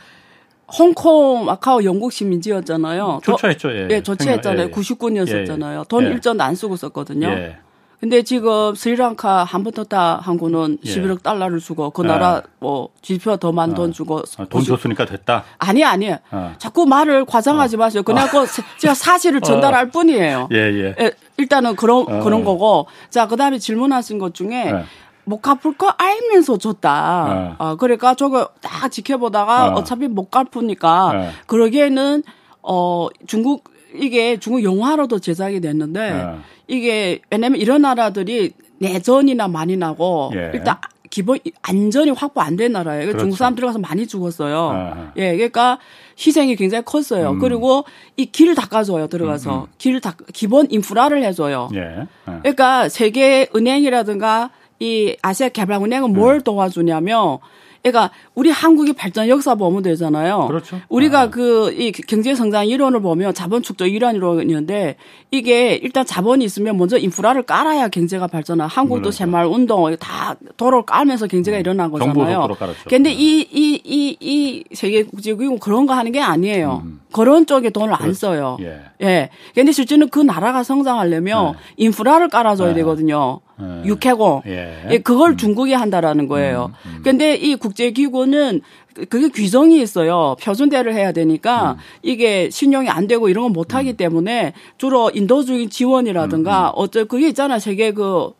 [0.77, 3.21] 홍콩, 마카오 영국 시민지였잖아요.
[3.23, 3.71] 조치했죠.
[3.71, 3.87] 예.
[3.91, 4.61] 예, 조치했잖아요.
[4.61, 4.71] 예, 예.
[4.71, 5.79] 99년이었잖아요.
[5.81, 5.83] 예.
[5.87, 6.09] 돈 예.
[6.09, 7.27] 일전도 안 쓰고 썼거든요.
[7.27, 7.57] 예.
[8.03, 10.89] 근데 지금 스리랑카 한번더다 항구는 예.
[10.89, 13.77] 11억 달러를 주고 그 나라 뭐 지표 더 많은 어.
[13.77, 15.45] 돈 주고 아, 돈 줬으니까 됐다.
[15.57, 16.11] 아니 아니.
[16.11, 16.53] 어.
[16.57, 17.79] 자꾸 말을 과장하지 어.
[17.79, 18.03] 마세요.
[18.03, 18.45] 그냥 그
[18.77, 19.39] 제가 사실을 어.
[19.39, 20.49] 전달할 뿐이에요.
[20.51, 20.95] 예, 예.
[20.99, 22.19] 예 일단은 그런 어.
[22.19, 22.87] 그런 거고.
[23.09, 24.83] 자, 그다음에 질문하신 것 중에
[25.23, 27.55] 못 갚을 거 알면서 줬다.
[27.57, 27.65] 어.
[27.65, 29.83] 어 그러니까 저거 딱 지켜보다가 어.
[29.85, 31.31] 차피 못 갚으니까 어.
[31.47, 32.21] 그러기에는
[32.63, 36.39] 어 중국 이게 중국 영화로도 제작이 됐는데 어.
[36.67, 40.51] 이게 왜냐면 이런 나라들이 내전이나 많이 나고 예.
[40.53, 40.77] 일단
[41.09, 43.05] 기본 안전이 확보 안 된 나라예요.
[43.05, 43.19] 그렇죠.
[43.19, 44.57] 중국 사람 들어가서 많이 죽었어요.
[44.69, 45.11] 아하.
[45.17, 45.77] 예, 그러니까
[46.17, 47.31] 희생이 굉장히 컸어요.
[47.31, 47.39] 음.
[47.39, 47.85] 그리고
[48.17, 49.07] 이 길을 닦아줘요.
[49.07, 49.67] 들어가서 음, 음.
[49.77, 51.69] 길을 닦 기본 인프라를 해줘요.
[51.75, 51.79] 예.
[51.79, 52.07] 예.
[52.41, 56.43] 그러니까 세계 은행이라든가 이 아시아 개발은행은 뭘 네.
[56.43, 57.37] 도와주냐면
[57.83, 60.47] 그러니까 우리 한국이 발전 역사 보면 되잖아요.
[60.47, 60.79] 그렇죠.
[60.87, 61.29] 우리가 아.
[61.29, 64.95] 그이 경제 성장 이론을 보면 자본 축적 이론 이론인데
[65.31, 68.67] 이게 일단 자본이 있으면 먼저 인프라를 깔아야 경제가 발전하.
[68.67, 71.59] 한국도 새마을 운동 다 도로를 깔면서 경제가 음.
[71.59, 72.47] 일어난 거잖아요.
[72.87, 76.83] 그런데 이 이 이 이 세계 국제기구 그런 거 하는 게 아니에요.
[76.85, 77.01] 음.
[77.11, 78.57] 그런 쪽에 돈을 안 써요.
[78.61, 78.79] 예.
[79.01, 79.29] 예.
[79.53, 81.57] 근데 실제는 그 나라가 성장하려면 네.
[81.77, 82.75] 인프라를 깔아줘야 네.
[82.75, 83.41] 되거든요.
[83.59, 83.83] 네.
[83.85, 84.41] 육해공.
[84.47, 84.87] 예.
[84.89, 84.97] 예.
[84.99, 85.37] 그걸 음.
[85.37, 86.71] 중국이 한다라는 거예요.
[86.85, 86.91] 음.
[86.97, 87.01] 음.
[87.03, 88.61] 근데 이 국제기구는
[89.09, 90.35] 그게 규정이 있어요.
[90.41, 91.77] 표준대를 해야 되니까 음.
[92.01, 93.97] 이게 신용이 안 되고 이런 건 못하기 음.
[93.97, 98.31] 때문에 주로 인도주의 지원이라든가 어쩌 그게 있잖아 세계 그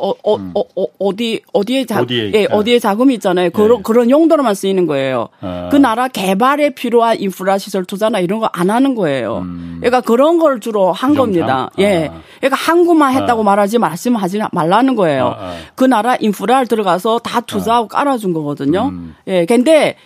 [0.00, 0.52] 어, 어, 음.
[0.54, 3.50] 어, 어, 어디, 어디에 자, 어디에, 예, 어디에 자금이 있잖아요.
[3.50, 3.82] 그런, 예.
[3.82, 5.28] 그런 용도로만 쓰이는 거예요.
[5.40, 5.68] 아.
[5.70, 9.38] 그 나라 개발에 필요한 인프라 시설 투자나 이런 거 안 하는 거예요.
[9.38, 9.76] 음.
[9.80, 11.70] 그러니까 그런 걸 주로 한 겁니다.
[11.78, 12.08] 예.
[12.12, 12.20] 아.
[12.38, 13.44] 그러니까 한국만 했다고 아.
[13.44, 15.26] 말하지 말씀하지 말라는 거예요.
[15.28, 15.56] 아, 아.
[15.74, 17.88] 그 나라 인프라를 들어가서 다 투자하고 아.
[17.88, 18.88] 깔아준 거거든요.
[18.92, 19.14] 음.
[19.26, 19.46] 예.
[19.46, 19.96] 근데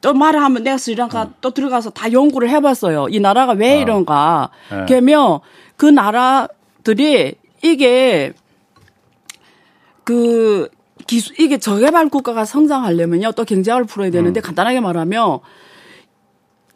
[0.00, 1.34] 또 말을 하면 내가 스리랑카 음.
[1.40, 3.06] 또 들어가서 다 연구를 해봤어요.
[3.10, 4.50] 이 나라가 왜 이런가.
[4.72, 4.84] 예.
[4.88, 5.40] 그러면
[5.76, 8.32] 그 나라들이 이게
[10.04, 10.68] 그
[11.06, 14.42] 기술 이게 저개발 국가가 성장하려면요 또 경쟁을 풀어야 되는데 음.
[14.42, 15.40] 간단하게 말하면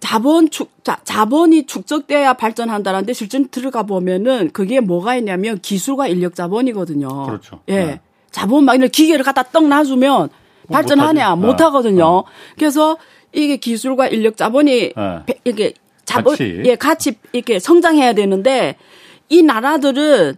[0.00, 7.26] 자본 축 자, 자본이 축적돼야 발전한다는데 실제 들어가 보면은 그게 뭐가 있냐면 기술과 인력 자본이거든요.
[7.26, 7.60] 그렇죠.
[7.68, 7.76] 예.
[7.76, 8.00] 네.
[8.30, 10.28] 자본 막 이런 기계를 갖다 떡 놔주면 뭐
[10.68, 12.04] 발전하냐 못, 하거든요.
[12.04, 12.24] 어.
[12.56, 12.98] 그래서
[13.32, 15.24] 이게 기술과 인력 자본이 네.
[15.44, 15.72] 이게
[16.04, 16.62] 자본 같이.
[16.64, 18.76] 예 같이 이렇게 성장해야 되는데
[19.28, 20.36] 이 나라들은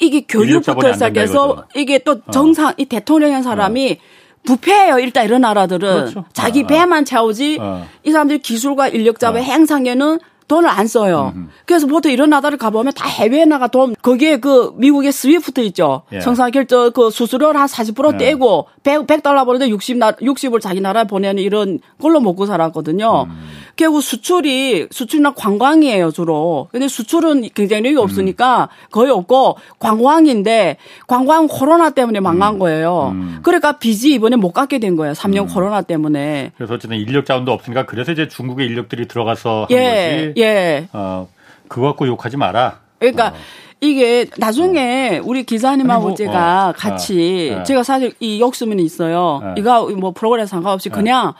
[0.00, 2.30] 이게 교육부터 시작해서 이게 또 어.
[2.30, 2.74] 정상 어.
[2.76, 4.18] 이 대통령인 사람이 어.
[4.44, 4.98] 부패예요.
[4.98, 6.24] 일단 이런 나라들은 그렇죠.
[6.32, 6.66] 자기 아, 아.
[6.66, 7.86] 배만 채우지 어.
[8.04, 9.32] 이 사람들이 기술과 인력 어.
[9.34, 11.32] 행상에는 돈을 안 써요.
[11.36, 11.48] 음흠.
[11.66, 16.02] 그래서 보통 이런 나라를 가보면 다 해외에 나가 돈, 거기에 그 미국의 스위프트 있죠.
[16.12, 16.20] 예.
[16.20, 18.18] 청산 결정 그 수수료를 한 40% 예.
[18.18, 23.26] 떼고 100, 100달러 버는데 60, 나, 60을 자기 나라에 보내는 이런 걸로 먹고 살았거든요.
[23.28, 23.48] 음.
[23.78, 26.68] 결국 수출이 수출이나 관광이에요 주로.
[26.72, 28.02] 근데 수출은 경쟁력이 음.
[28.02, 32.58] 없으니까 거의 없고 관광인데 관광 코로나 때문에 망한 음.
[32.58, 33.12] 거예요.
[33.14, 33.38] 음.
[33.44, 35.14] 그러니까 빚이 이번에 못 갚게 된 거예요.
[35.14, 35.46] 3년 음.
[35.46, 36.50] 코로나 때문에.
[36.56, 40.88] 그래서 어쨌든 인력 자원도 없으니까 그래서 이제 중국의 인력들이 들어가서 한 예, 것이 예.
[40.92, 41.28] 어
[41.68, 42.80] 그거 갖고 욕하지 마라.
[42.98, 43.34] 그러니까 어.
[43.80, 49.40] 이게 나중에 우리 기자님하고 뭐, 제가 어, 같이 어, 제가 사실 이 욕심은 있어요.
[49.40, 49.54] 어.
[49.56, 51.34] 이거 뭐 프로그램 상관없이 그냥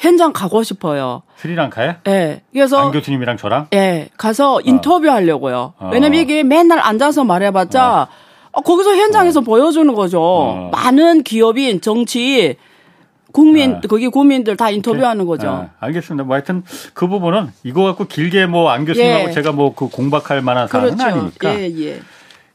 [0.00, 1.22] 현장 가고 싶어요.
[1.36, 1.96] 스리랑카에?
[2.04, 2.42] 네.
[2.52, 3.66] 그래서 안 교수님이랑 저랑?
[3.70, 4.08] 네.
[4.16, 4.60] 가서 어.
[4.64, 5.74] 인터뷰 하려고요.
[5.78, 5.90] 어.
[5.92, 8.08] 왜냐면 이게 맨날 앉아서 말해봤자
[8.52, 8.60] 어.
[8.62, 9.42] 거기서 현장에서 어.
[9.42, 10.20] 보여주는 거죠.
[10.22, 10.70] 어.
[10.72, 12.56] 많은 기업인 정치
[13.32, 13.80] 국민 아.
[13.88, 15.48] 거기 국민들 다 인터뷰하는 거죠.
[15.48, 16.24] 아, 알겠습니다.
[16.24, 19.32] 뭐 하여튼 그 부분은 이거 갖고 길게 뭐 안 교수님하고 예.
[19.32, 21.04] 제가 뭐 그 공박할 만한 사안은 그렇죠.
[21.14, 21.60] 아니니까.
[21.60, 22.00] 예, 예.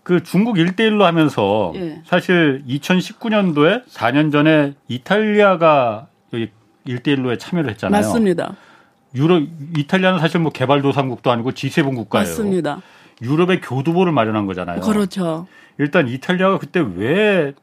[0.01, 2.01] 그 중국 일대일로 하면서 예.
[2.08, 6.08] 사실 2019년도에 4년 전에 이탈리아가
[6.88, 8.02] 1대1로에 참여를 했잖아요.
[8.02, 8.56] 맞습니다.
[9.15, 9.43] 유럽
[9.78, 12.28] 이탈리아는 사실 뭐 개발도상국도 아니고 G7 국가예요.
[12.28, 12.82] 맞습니다.
[13.21, 14.82] 유럽의 교두보를 마련한 거잖아요.
[14.82, 15.48] 그렇죠.
[15.78, 17.54] 일단 이탈리아가 그때 왜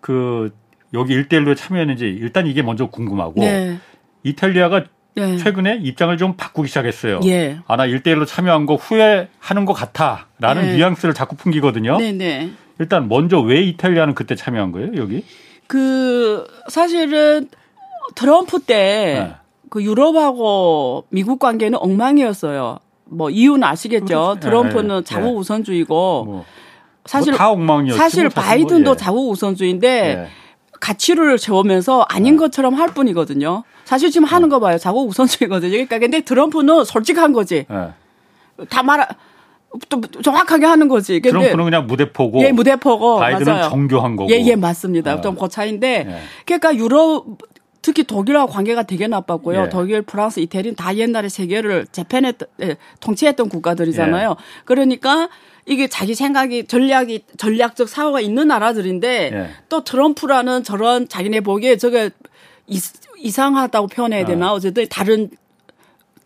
[0.00, 0.50] 그
[0.92, 3.78] 여기 1대1로에 참여했는지 일단 이게 먼저 궁금하고 네.
[4.22, 5.36] 이탈리아가 네.
[5.38, 7.20] 최근에 입장을 좀 바꾸기 시작했어요.
[7.24, 7.58] 예.
[7.66, 10.26] 아, 나 1대1로 참여한 거 후회하는 것 같아.
[10.38, 10.76] 라는 네.
[10.76, 11.98] 뉘앙스를 자꾸 풍기거든요.
[11.98, 12.50] 네네.
[12.78, 15.24] 일단 먼저 왜 이탈리아는 그때 참여한 거예요, 여기?
[15.66, 17.48] 그 사실은
[18.14, 19.34] 트럼프 때그 네.
[19.68, 22.78] 그 유럽하고 미국 관계는 엉망이었어요.
[23.04, 24.06] 뭐 이유는 아시겠죠.
[24.06, 24.40] 그렇죠.
[24.40, 25.04] 트럼프는 네.
[25.04, 26.44] 자국 우선주의고 뭐,
[27.04, 27.98] 사실 엉망이었지.
[27.98, 28.96] 사실 뭐 바이든도 뭐, 예.
[28.96, 30.28] 자국 우선주의인데 예.
[30.80, 32.38] 가치를 채우면서 아닌 네.
[32.38, 33.64] 것처럼 할 뿐이거든요.
[33.84, 34.54] 사실 지금 하는 네.
[34.54, 34.78] 거 봐요.
[34.78, 35.72] 자국 우선주의거든요.
[35.72, 37.66] 그러니까 근데 트럼프는 솔직한 거지.
[38.68, 39.08] 다 말아
[39.88, 41.20] 또 정확하게 하는 거지.
[41.20, 42.42] 근데 트럼프는 그냥 무대포고.
[42.42, 43.18] 예, 무대포고.
[43.18, 43.70] 바이든은 맞아요.
[43.70, 44.30] 정교한 거고.
[44.30, 45.14] 예, 예, 맞습니다.
[45.14, 45.20] 어.
[45.20, 46.06] 좀그 차인데.
[46.08, 46.20] 예.
[46.44, 47.24] 그러니까 유럽
[47.90, 49.62] 특히 독일하고 관계가 되게 나빴고요.
[49.64, 49.68] 예.
[49.68, 54.30] 독일, 프랑스, 이태리는 다 옛날에 세계를 재편했던, 예, 통치했던 국가들이잖아요.
[54.30, 54.62] 예.
[54.64, 55.28] 그러니까
[55.66, 59.50] 이게 자기 생각이 전략이 전략적 사고가 있는 나라들인데 예.
[59.68, 62.10] 또 트럼프라는 저런 자기네 보기에 저게
[62.68, 64.54] 이 상하다고 표현해야 되나 어.
[64.54, 65.28] 어쨌든 다른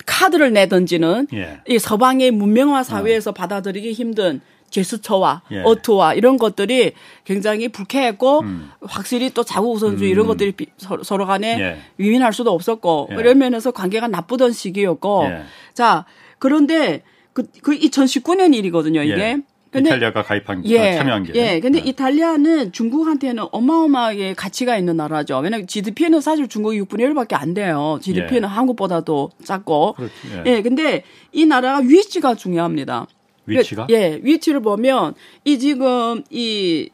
[0.05, 1.61] 카드를 내던지는 예.
[1.67, 3.33] 이 서방의 문명화 사회에서 어.
[3.33, 4.43] 받아들이기 힘든
[4.75, 5.63] 제스처와 예.
[5.63, 6.93] 어투와 이런 것들이
[7.25, 8.71] 굉장히 불쾌했고 음.
[8.83, 10.13] 확실히 또 자국 우선주의 음.
[10.13, 11.79] 이런 것들이 비, 서로 간에 예.
[11.97, 13.15] 위민할 수도 없었고 예.
[13.15, 15.43] 이런 면에서 관계가 나쁘던 시기였고 예.
[15.75, 16.05] 자
[16.39, 19.43] 그런데 그, 그 2019년 일이거든요 이게 예.
[19.71, 21.33] 근데, 이탈리아가 가입한 예, 참여한 게.
[21.35, 21.59] 예.
[21.59, 21.89] 근데 네.
[21.89, 25.39] 이탈리아는 중국한테는 어마어마하게 가치가 있는 나라죠.
[25.39, 27.99] 왜냐면 GDP는 사실 중국이 6분의 1밖에 안 돼요.
[28.01, 28.47] GDP는 예.
[28.47, 29.95] 한국보다도 작고.
[29.95, 30.43] 그렇지, 예.
[30.47, 30.63] 예.
[30.63, 33.09] 근데 이 나라가 위치가 중요합니다.
[33.47, 33.87] 위치가?
[33.91, 34.21] 예.
[34.23, 36.91] 위치를 보면 이 지금 이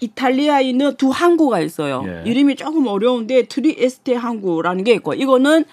[0.00, 2.04] 이탈리아에 있는 두 항구가 있어요.
[2.06, 2.22] 예.
[2.30, 5.64] 이름이 조금 어려운데 트리에스테 항구라는 게 있고 이거는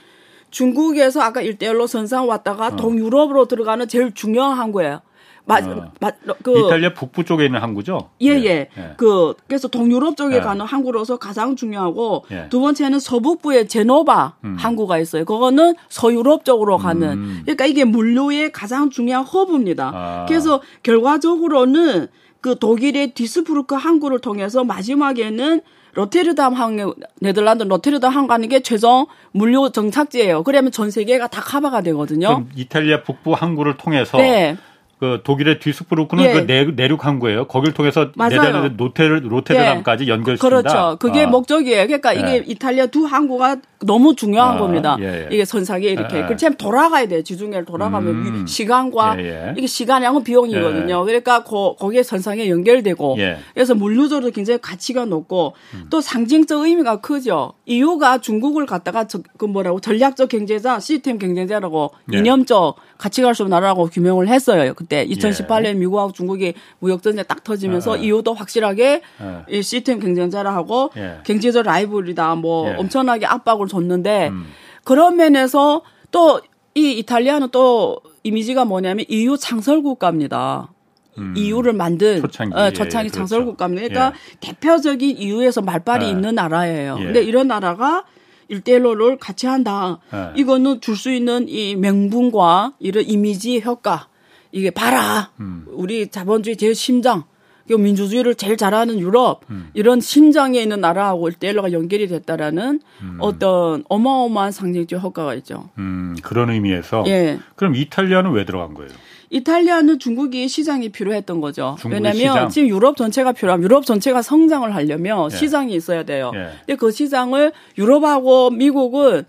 [0.50, 2.76] 중국에서 아까 일대일로 선상 왔다가 어.
[2.76, 5.02] 동유럽으로 들어가는 제일 중요한 항구예요.
[5.46, 5.92] 맞, 어.
[6.00, 8.10] 맞, 그 이탈리아 북부 쪽에 있는 항구죠.
[8.22, 8.46] 예, 예.
[8.46, 8.70] 예.
[8.78, 8.94] 예.
[8.98, 10.40] 그 그래서 동유럽 쪽에 예.
[10.42, 12.48] 가는 항구로서 가장 중요하고 예.
[12.50, 14.56] 두 번째는 서북부에 제노바 음.
[14.58, 15.24] 항구가 있어요.
[15.26, 17.10] 그거는 서유럽 쪽으로 가는.
[17.10, 17.40] 음.
[17.44, 19.92] 그러니까 이게 물류의 가장 중요한 허브입니다.
[19.94, 20.26] 아.
[20.28, 22.08] 그래서 결과적으로는
[22.42, 25.62] 그 독일의 뒤스부르크 항구를 통해서 마지막에는
[25.94, 30.44] 로테르담 항 네덜란드 로테르담 항 가는 게 최종 물류 정착지예요.
[30.44, 32.46] 그러면 전 세계가 다 커버가 되거든요.
[32.56, 34.58] 이탈리아 북부 항구를 통해서 네.
[35.06, 36.34] 그 독일의 뒤스부르크는 예.
[36.34, 37.48] 그 내, 내륙 항구예요.
[37.48, 40.08] 거길 통해서 네덜란드 노테르 로테르담까지 예.
[40.08, 40.62] 연결시킨다.
[40.62, 40.98] 그렇죠.
[41.00, 41.28] 그게 아.
[41.28, 41.86] 목적이에요.
[41.86, 42.44] 그러니까 이게 예.
[42.48, 44.60] 이탈리아 두 항구가 너무 중요한 아.
[44.60, 44.98] 겁니다.
[45.00, 45.28] 예, 예.
[45.32, 46.18] 이게 선상에 이렇게.
[46.18, 46.24] 예.
[46.24, 47.22] 그렇지 돌아가야 돼요.
[47.22, 48.48] 지중해를 돌아가면 음.
[48.48, 49.18] 시간과
[49.56, 51.04] 이게 시간이하고 비용이거든요.
[51.04, 53.18] 그러니까 거, 거기에 선상에 연결되고
[53.54, 55.86] 그래서 물류적으로 굉장히 가치가 높고 음.
[55.90, 57.54] 또 상징적 의미가 크죠.
[57.66, 64.74] 이유가 중국을 갖다가 저, 그 뭐라고 전략적 경제자, 시스템 경제자라고 이념적 갈수 나라라고 규명을 했어요.
[64.74, 65.74] 그때 2018년 예.
[65.74, 68.04] 미국하고 중국이 무역 전쟁 딱 터지면서 예.
[68.04, 69.46] 이유도 확실하게 예.
[69.50, 71.20] 이 시스템 경쟁자라 하고 예.
[71.26, 72.36] 경제적 라이벌이다.
[72.36, 72.76] 뭐 예.
[72.76, 74.46] 엄청나게 압박을 줬는데 음.
[74.84, 75.82] 그런 면에서
[76.12, 76.40] 또
[76.76, 80.70] 이 이탈리아는 또 이미지가 뭐냐면 EU 창설 국가입니다.
[81.18, 81.34] 음.
[81.38, 83.52] EU를 만든 초창기, 어, 초창기 예, 창설 그렇죠.
[83.52, 83.88] 국가입니다.
[83.88, 86.96] 그러니까 대표적인 EU에서 말발이 있는 나라예요.
[86.98, 88.04] 근데 이런 나라가
[88.50, 90.00] 일대일로를 같이 한다.
[90.12, 90.34] 네.
[90.36, 94.10] 이거는 줄 수 있는 이 명분과 이런 이미지 효과.
[94.56, 95.32] 이게 봐라.
[95.42, 95.66] 음.
[95.68, 97.24] 우리 자본주의 제일 심장.
[97.68, 99.70] 민주주의를 제일 잘하는 유럽 음.
[99.74, 103.18] 이런 심장에 있는 나라하고 일대일로가 연결이 됐다라는 음.
[103.20, 105.72] 어떤 어마어마한 상징적 효과가 있죠.
[105.80, 107.06] 음, 그런 의미에서.
[107.08, 107.40] 예.
[107.56, 108.92] 그럼 이탈리아는 왜 들어간 거예요?
[109.32, 111.76] 이탈리아는 중국이 시장이 필요했던 거죠.
[111.90, 112.50] 왜냐하면?
[112.50, 115.36] 지금 유럽 전체가 필요하면 유럽 전체가 성장을 하려면 예.
[115.36, 116.32] 시장이 있어야 돼요.
[116.36, 116.52] 예.
[116.60, 119.24] 근데 그 시장을 유럽하고 미국은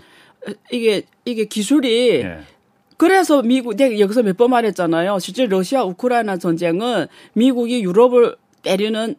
[0.70, 2.40] 이게 이게 기술이 예.
[2.96, 5.18] 그래서 미국 내가 여기서 몇 번 말했잖아요.
[5.18, 9.14] 실제 러시아 우크라이나 전쟁은 미국이 유럽을 때리는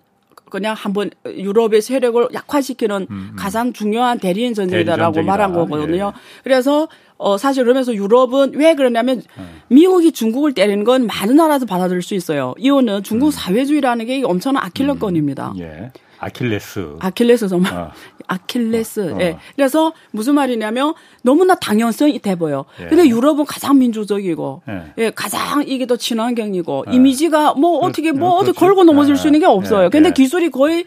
[0.49, 3.35] 그냥 한번 유럽의 세력을 약화시키는 음, 음.
[3.37, 6.13] 가장 중요한 대리인 전쟁이다라고 대리 말한 거거든요.
[6.15, 6.19] 예.
[6.43, 6.87] 그래서
[7.17, 9.43] 어 사실 그러면서 유럽은 왜 그러냐면 예.
[9.67, 12.53] 미국이 중국을 때리는 건 많은 나라도 받아들일 수 있어요.
[12.57, 13.31] 이거는 중국 음.
[13.31, 15.51] 사회주의라는 게 엄청난 아킬레건입니다.
[15.51, 15.91] 음, 예.
[16.19, 16.97] 아킬레스.
[16.99, 17.73] 아킬레스 정말.
[17.73, 17.91] 어.
[18.27, 19.13] 아킬레스.
[19.13, 19.17] 어.
[19.21, 19.37] 예.
[19.55, 22.65] 그래서 무슨 말이냐면 너무나 당연성이 돼 보여.
[22.81, 22.87] 예.
[22.87, 24.93] 근데 유럽은 가장 민주적이고 예.
[24.97, 26.95] 예 가장 이게 더 친환경이고 예.
[26.95, 29.85] 이미지가 뭐 그, 어떻게 뭐 어디 걸고 넘어질 수 있는 게 없어요.
[29.85, 29.89] 예.
[29.89, 30.13] 근데 예.
[30.13, 30.85] 기술이 거의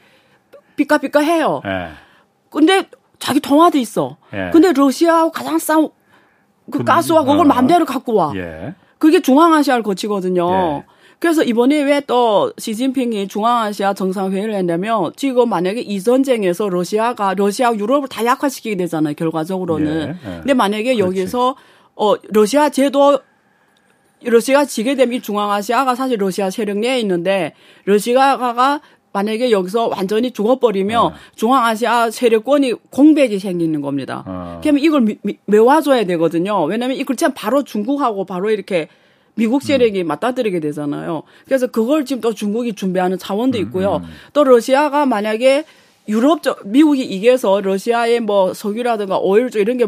[0.76, 1.60] 삐까삐까 해요.
[2.50, 2.84] 근데
[3.18, 4.16] 자기 통화도 있어.
[4.52, 5.90] 근데 러시아하고 가장 싸우
[6.70, 7.44] 그 가스와 그걸 어.
[7.44, 8.32] 마음대로 갖고 와.
[8.98, 10.84] 그게 중앙아시아를 거치거든요.
[11.20, 18.08] 그래서 이번에 왜 또 시진핑이 중앙아시아 정상회의를 했냐면 지금 만약에 이 전쟁에서 러시아가 러시아 유럽을
[18.08, 19.14] 다 약화시키게 되잖아요.
[19.14, 20.16] 결과적으로는.
[20.24, 20.36] 예, 예.
[20.38, 21.00] 근데 만약에 그렇지.
[21.00, 21.56] 여기서
[21.94, 23.20] 어 러시아 제도
[24.22, 27.52] 러시아가 지게 되면 이 중앙아시아가 사실 러시아 세력 내에 있는데
[27.84, 28.80] 러시아가
[29.12, 31.12] 만약에 여기서 완전히 죽어버리면 어.
[31.36, 34.24] 중앙아시아 세력권이 공백이 생기는 겁니다.
[34.26, 34.60] 어.
[34.62, 36.64] 그러면 이걸 미, 미, 메워줘야 되거든요.
[36.64, 38.88] 왜냐하면 이걸 참 바로 중국하고 바로 이렇게
[39.40, 40.06] 미국 세력이 음.
[40.06, 41.22] 맞닥뜨리게 되잖아요.
[41.46, 43.96] 그래서 그걸 지금 또 중국이 준비하는 차원도 있고요.
[43.96, 44.08] 음, 음.
[44.34, 45.64] 또 러시아가 만약에
[46.08, 49.86] 유럽 쪽 미국이 이겨서 러시아의 뭐 석유라든가 오일 쪽 이런 게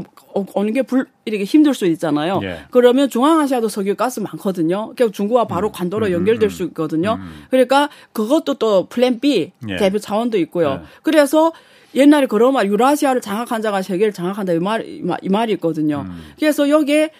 [0.55, 2.41] 오는 게 불 이렇게 힘들 수 있잖아요.
[2.45, 2.61] 예.
[2.71, 4.93] 그러면 중앙아시아도 석유 가스 많거든요.
[4.97, 5.73] 그래서 중국과 바로 음.
[5.73, 7.19] 관도로 음, 연결될 음, 수 있거든요.
[7.21, 7.45] 음.
[7.51, 9.77] 그러니까 그것도 또 plan B 예.
[9.77, 10.81] 대비 차원도 있고요.
[10.83, 10.87] 예.
[11.03, 11.53] 그래서
[11.95, 16.07] 옛날에 그런 말 유라시아를 장악한 자가 세계를 장악한다 이 말이 말이 있거든요.
[16.09, 16.23] 음.
[16.39, 17.11] 그래서 여기에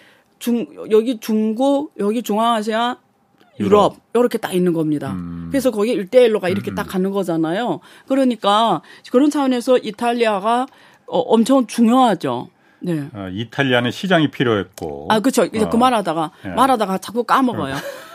[0.43, 2.97] 중 여기 중국 여기 중앙아시아
[3.61, 5.13] 유럽 이렇게 딱 있는 겁니다.
[5.13, 5.47] 음.
[5.49, 6.75] 그래서 거기 일대일로가 이렇게 음.
[6.75, 7.79] 딱 가는 거잖아요.
[8.09, 10.67] 그러니까 그런 차원에서 이탈리아가
[11.07, 12.49] 어, 엄청 중요하죠.
[12.81, 13.07] 네.
[13.13, 15.07] 어, 이탈리아는 시장이 필요했고.
[15.09, 15.45] 아, 그렇죠.
[15.45, 15.69] 이제 어.
[15.69, 16.49] 그 말하다가 네.
[16.49, 17.75] 말하다가 자꾸 까먹어요.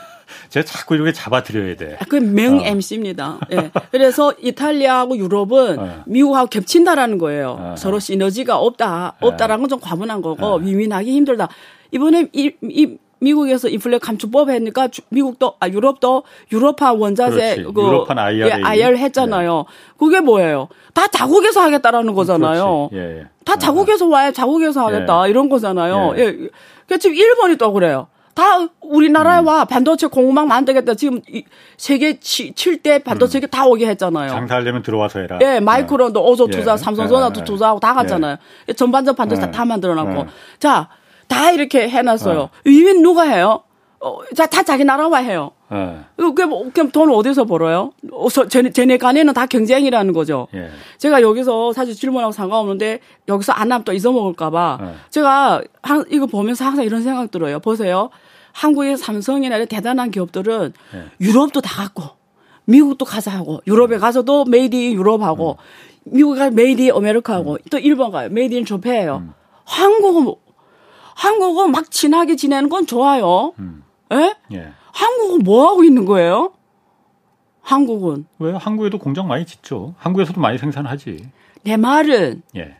[0.50, 1.96] 제가 자꾸 이렇게 잡아드려야 돼.
[1.98, 2.62] 아, 그명 어.
[2.64, 3.38] MC입니다.
[3.52, 3.56] 예.
[3.56, 3.70] 네.
[3.90, 6.02] 그래서 이탈리아하고 유럽은 어.
[6.06, 7.56] 미국하고 겹친다라는 거예요.
[7.58, 7.74] 어.
[7.78, 11.48] 서로 시너지가 없다, 없다라는 건 좀 과분한 거고 위민하기 힘들다.
[11.90, 16.22] 이번에 이, 이 미국에서 인플레 감축법 했니까 미국도 아 유럽도
[16.52, 19.64] 유럽화 원자재 그 유럽판 IR, 예, IR 했잖아요.
[19.66, 19.94] 네.
[19.98, 20.68] 그게 뭐예요?
[20.94, 22.90] 다 자국에서 하겠다라는 거잖아요.
[22.92, 23.26] 예, 예.
[23.44, 25.30] 다 자국에서 와야 자국에서 하겠다 예.
[25.30, 26.14] 이런 거잖아요.
[26.16, 26.22] 예.
[26.22, 26.48] 예.
[26.86, 28.06] 그 지금 일본이 또 그래요.
[28.34, 29.48] 다 우리나라에 음.
[29.48, 30.94] 와 반도체 공방 만들겠다.
[30.94, 31.20] 지금
[31.76, 33.48] 세계 7대 반도체 음.
[33.50, 34.28] 다 오게 했잖아요.
[34.28, 35.40] 장사하려면 들어와서 해라.
[35.42, 38.36] 예, 마이크론도 어조 투자, 삼성전자도 투자하고 다 갔잖아요.
[38.76, 40.26] 전반전 반도체 다 만들어놨고.
[40.60, 40.88] 자,
[41.28, 42.40] 다 이렇게 해놨어요.
[42.40, 42.50] 어.
[42.64, 43.62] 이민 누가 해요?
[44.00, 45.50] 어, 자, 다 자기 나라와 해요.
[45.70, 45.98] 네.
[46.16, 47.92] 그럼, 뭐, 그럼 돈 어디서 벌어요?
[48.12, 50.46] 어, 쟤네, 쟤네 간에는 다 경쟁이라는 거죠.
[50.54, 50.70] 예.
[50.98, 54.94] 제가 여기서 사실 질문하고 상관없는데 여기서 안 하면 또 잊어먹을까봐 네.
[55.10, 57.58] 제가 한, 이거 보면서 항상 이런 생각 들어요.
[57.58, 58.10] 보세요.
[58.52, 61.04] 한국의 삼성이나 대단한 기업들은 네.
[61.20, 62.04] 유럽도 다 갖고
[62.64, 65.58] 미국도 가서 하고 유럽에 가서도 유럽 하고
[66.04, 66.10] 음.
[66.12, 67.58] 미국 가 made in America 하고 음.
[67.70, 68.28] 또 일본 가요.
[68.30, 69.16] made in Japan해요.
[69.16, 69.32] 음.
[69.64, 70.36] 한국은 뭐
[71.18, 73.52] 한국은 막 친하게 지내는 건 좋아요.
[73.58, 73.82] 음.
[74.12, 74.36] 예?
[74.52, 74.68] 예.
[74.92, 76.52] 한국은 뭐 하고 있는 거예요?
[77.60, 79.94] 한국은 왜 한국에도 공장 많이 짓죠.
[79.98, 81.28] 한국에서도 많이 생산하지.
[81.64, 82.76] 내 말은 예.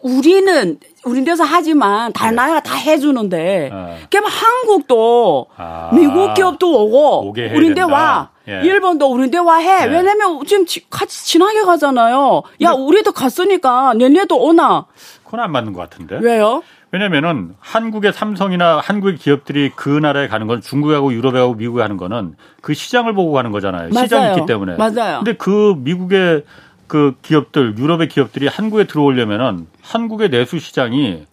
[0.00, 2.36] 우리는 우리 데서 하지만 다른 네.
[2.42, 3.96] 나라가 다 해주는데 어.
[4.10, 5.90] 그럼 한국도 아.
[5.94, 8.62] 미국 기업도 오고 우리데 와 예.
[8.64, 9.86] 일본도 우리데 와해 예.
[9.86, 14.86] 왜냐면 지금 같이 친하게 가잖아요 야 우리도 갔으니까 내년에도 오나
[15.24, 16.62] 그건 안 맞는 것 같은데 왜요?
[16.90, 22.72] 왜냐면은 한국의 삼성이나 한국의 기업들이 그 나라에 가는 건 중국하고 유럽하고 미국에 가는 거는 그
[22.74, 23.90] 시장을 보고 가는 거잖아요.
[23.92, 24.06] 맞아요.
[24.06, 24.76] 시장이 있기 때문에.
[24.76, 25.18] 맞아요.
[25.18, 26.44] 근데 그 미국의
[26.86, 31.26] 그 기업들, 유럽의 기업들이 한국에 들어오려면은 한국의 내수 시장이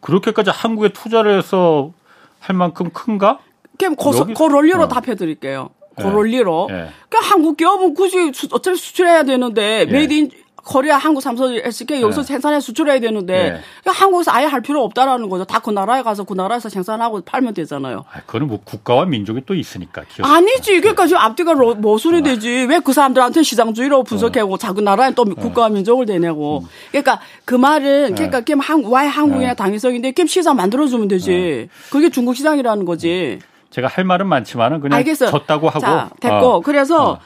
[0.00, 1.92] 그렇게까지 한국에 투자를 해서
[2.40, 3.38] 할 만큼 큰가?
[3.78, 4.88] 그럼 그 논리로 어.
[4.88, 5.70] 답해드릴게요.
[5.96, 6.66] 그 논리로.
[6.70, 6.74] 네.
[6.74, 6.88] 네.
[7.08, 9.92] 그러니까 한국 기업은 굳이 어차피 수출해야 되는데 네.
[9.92, 10.30] made in
[10.64, 12.26] Korea, 한국 삼성, SK 여기서 네.
[12.28, 13.60] 생산해 수출해야 되는데 네.
[13.82, 15.44] 그러니까 한국에서 아예 할 필요 없다라는 거죠.
[15.44, 18.04] 다 그 나라에 가서 그 나라에서 생산하고 팔면 되잖아요.
[18.12, 20.02] 아, 그거는 뭐 국가와 민족이 또 있으니까.
[20.12, 20.26] 기업.
[20.28, 20.80] 아니지.
[20.80, 22.22] 그러니까 지금 앞뒤가 모순이 어.
[22.22, 22.66] 되지.
[22.68, 24.56] 왜 그 사람들한테 시장주의로 분석하고 어.
[24.56, 25.24] 작은 나라에 또 어.
[25.26, 26.60] 국가와 민족을 대내고.
[26.60, 26.68] 음.
[26.90, 28.54] 그러니까 그 말은 그러니까 네.
[28.60, 29.54] 한, 와 한국이나 네.
[29.54, 31.30] 당위성인데 캠 시장 만들어주면 되지.
[31.30, 31.68] 네.
[31.90, 33.38] 그게 중국 시장이라는 거지.
[33.70, 35.26] 제가 할 말은 많지만은 그냥 알겠어.
[35.30, 35.80] 졌다고 하고.
[35.80, 36.36] 자, 됐고.
[36.36, 36.60] 어.
[36.60, 37.20] 그래서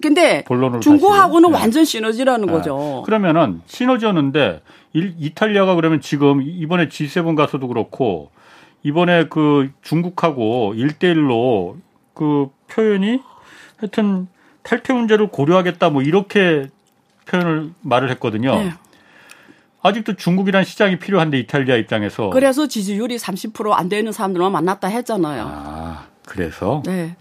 [0.00, 0.44] 근데
[0.80, 1.58] 중국하고는 네.
[1.58, 2.52] 완전 시너지라는 네.
[2.52, 3.02] 거죠.
[3.06, 4.62] 그러면은 시너지였는데
[4.94, 8.30] 이탈리아가 그러면 지금 이번에 G7 가서도 그렇고
[8.82, 13.20] 이번에 그 중국하고 일대일로그 표현이
[13.78, 14.28] 하여튼
[14.62, 16.68] 탈퇴 문제를 고려하겠다 뭐 이렇게
[17.26, 18.54] 표현을 말을 했거든요.
[18.56, 18.72] 네.
[19.82, 25.44] 아직도 중국이란 시장이 필요한데 이탈리아 입장에서 그래서 지지율이 30%안 되는 사람들만 만났다 했잖아요.
[25.46, 27.16] 아, 그래서 네.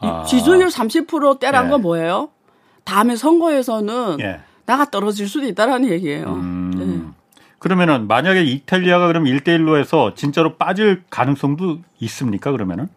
[0.00, 0.24] 아.
[0.24, 1.70] 지지율 30%대란 예.
[1.70, 2.30] 건 뭐예요?
[2.84, 4.40] 다음에 선거에서는 예.
[4.66, 6.26] 나가 떨어질 수도 있다라는 얘기예요.
[6.26, 6.70] 음.
[6.76, 7.42] 네.
[7.58, 12.52] 그러면은 만약에 이탈리아가 그럼 1대1로 해서 진짜로 빠질 가능성도 있습니까?
[12.52, 12.88] 그러면은?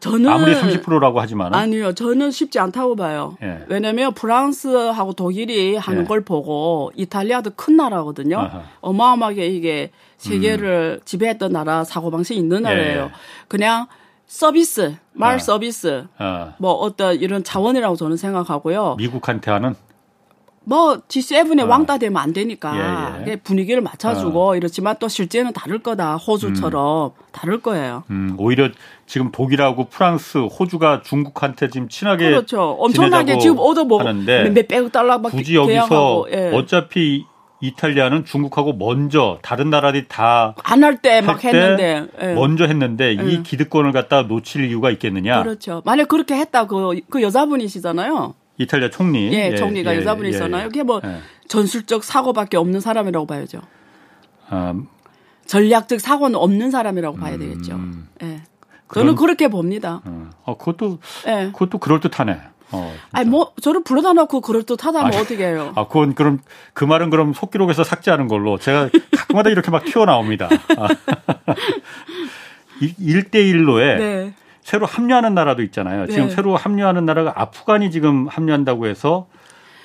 [0.00, 1.92] 저는 아무리 30%라고 하지만 아니요.
[1.92, 3.36] 저는 쉽지 않다고 봐요.
[3.42, 3.64] 예.
[3.68, 6.06] 왜냐면 프랑스하고 독일이 하는 예.
[6.06, 8.38] 걸 보고 이탈리아도 큰 나라거든요.
[8.38, 8.62] 아하.
[8.80, 11.04] 어마어마하게 이게 세계를 음.
[11.04, 13.04] 지배했던 나라 사고 방식이 있는 나라예요.
[13.04, 13.10] 예.
[13.46, 13.88] 그냥
[14.30, 15.38] 서비스, 말 아.
[15.40, 16.54] 서비스, 아.
[16.58, 18.94] 뭐 어떤 이런 자원이라고 저는 생각하고요.
[18.96, 19.74] 미국한테 하는?
[20.62, 21.66] 뭐 G7에 어.
[21.66, 23.36] 왕따 되면 안 되니까 예, 예.
[23.36, 24.56] 분위기를 맞춰주고 어.
[24.56, 27.24] 이렇지만 또 실제는 다를 거다 호주처럼 음.
[27.32, 28.04] 다를 거예요.
[28.10, 28.68] 음, 오히려
[29.04, 32.76] 지금 독일하고 프랑스, 호주가 중국한테 지금 친하게 그렇죠.
[32.78, 36.52] 엄청나게 지금 얻어 뭐 몇백 달러 막 굳이 여기서 예.
[36.54, 37.26] 어차피
[37.60, 42.34] 이탈리아는 중국하고 먼저 다른 나라들이 다 안 할 때 막 했는데 예.
[42.34, 43.22] 먼저 했는데 예.
[43.30, 45.42] 이 기득권을 갖다 놓칠 이유가 있겠느냐?
[45.42, 45.82] 그렇죠.
[45.84, 48.34] 만약 그렇게 했다 그, 그 여자분이시잖아요.
[48.58, 49.32] 이탈리아 총리.
[49.32, 50.62] 예, 총리가 예, 여자분이잖아요.
[50.62, 51.18] 예, 그게 뭐 예.
[51.48, 53.60] 전술적 사고밖에 없는 사람이라고 봐야죠.
[54.48, 54.74] 아,
[55.46, 57.74] 전략적 사고는 없는 사람이라고 봐야 되겠죠.
[57.74, 58.08] 음.
[58.22, 58.42] 예.
[58.92, 60.00] 저는 그렇게 봅니다.
[60.04, 61.46] 어, 어 그것도 네.
[61.52, 62.38] 그것도 그럴 듯하네.
[62.72, 65.72] 어, 아니 뭐 저를 불러다 놓고 그럴 듯하다면 어떻게 해요?
[65.74, 66.40] 아 그건 그럼
[66.72, 70.48] 그 말은 그럼 속기록에서 삭제하는 걸로 제가 가끔마다 이렇게 막 튀어 나옵니다.
[70.76, 70.88] 아.
[72.80, 74.34] 1대1로에 네.
[74.62, 76.06] 새로 합류하는 나라도 있잖아요.
[76.06, 76.34] 지금 네.
[76.34, 79.26] 새로 합류하는 나라가 아프간이 지금 합류한다고 해서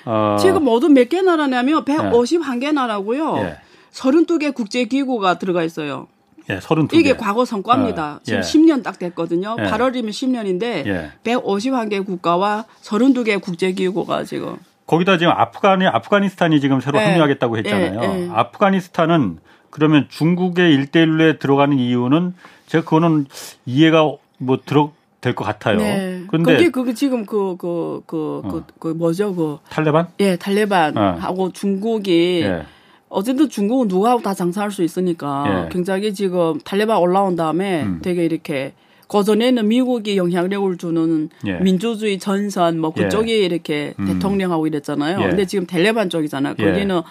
[0.05, 0.37] 어.
[0.39, 3.37] 지금 모두 몇개 나라냐면 151개 나라고요.
[3.39, 3.57] 예.
[3.91, 6.07] 32개 국제기구가 들어가 있어요.
[6.49, 6.93] 예, 32개.
[6.93, 8.15] 이게 과거 성과입니다.
[8.15, 8.41] 어, 지금 예.
[8.41, 9.55] 10년 딱 됐거든요.
[9.59, 9.63] 예.
[9.63, 11.11] 8월이면 10년인데 예.
[11.23, 17.05] 151개 국가와 32개 국제기구가 지금 거기다 지금 아프간이 아프가니스탄이 지금 새로 예.
[17.05, 18.01] 합류하겠다고 했잖아요.
[18.03, 18.29] 예, 예.
[18.31, 19.39] 아프가니스탄은
[19.71, 22.33] 그러면 중국의 일대일로에 들어가는 이유는
[22.67, 23.25] 제가 그거는
[23.65, 25.77] 이해가 뭐 들어 될것 같아요.
[25.77, 26.23] 네.
[26.29, 28.63] 근데 그게 그게 지금 그 그 그그 그, 그, 그, 어.
[28.79, 30.07] 그, 뭐죠 그 탈레반?
[30.19, 31.51] 예, 탈레반하고 어.
[31.51, 32.63] 중국이 예.
[33.09, 35.69] 어쨌든 중국은 누구하고 다 장사할 수 있으니까 예.
[35.71, 37.99] 굉장히 지금 탈레반 올라온 다음에 음.
[38.01, 38.73] 되게 이렇게
[39.07, 41.59] 거전에는 미국이 영향력을 주는 예.
[41.59, 43.37] 민주주의 전선 뭐 그쪽이 예.
[43.45, 44.05] 이렇게 음.
[44.05, 45.21] 대통령하고 이랬잖아요.
[45.21, 45.27] 예.
[45.27, 46.55] 근데 지금 탈레반 쪽이잖아요.
[46.57, 46.63] 예.
[46.63, 47.01] 거기는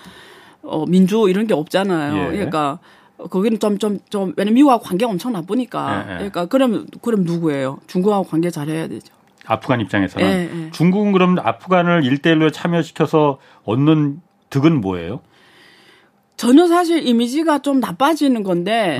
[0.62, 2.32] 어 민주 이런 게 없잖아요.
[2.32, 2.80] 그러니까
[3.30, 6.04] 거기는 좀, 좀, 좀, 왜냐면 미국하고 관계가 엄청 나쁘니까.
[6.04, 7.78] 그러니까, 그럼, 그럼 누구예요?
[7.86, 9.14] 중국하고 관계 잘해야 되죠.
[9.46, 10.26] 아프간 입장에서는.
[10.26, 15.20] 네, 중국은 그럼 아프간을 일대일로에 참여시켜서 얻는 득은 뭐예요?
[16.36, 18.98] 저는 사실 이미지가 좀 나빠지는 건데.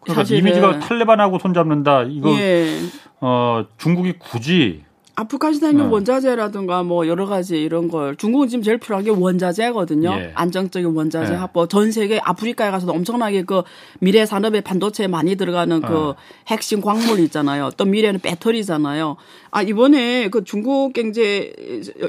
[0.00, 0.40] 그러니까 사실은.
[0.40, 2.02] 이미지가 탈레반하고 손잡는다.
[2.04, 2.78] 이거, 예.
[3.20, 4.82] 어, 중국이 굳이
[5.14, 5.92] 아프가니스탄 있는 네.
[5.92, 10.10] 원자재라든가 뭐 여러 가지 이런 걸 중국은 지금 제일 필요한 게 원자재거든요.
[10.10, 10.32] 예.
[10.34, 11.36] 안정적인 원자재 예.
[11.36, 11.68] 확보.
[11.68, 13.62] 전 세계 아프리카에 가서도 엄청나게 그
[14.00, 16.14] 미래 산업에 반도체에 많이 들어가는 그 예.
[16.48, 17.70] 핵심 광물 있잖아요.
[17.76, 19.16] 또 미래는 배터리잖아요.
[19.50, 21.52] 아 이번에 그 중국 경제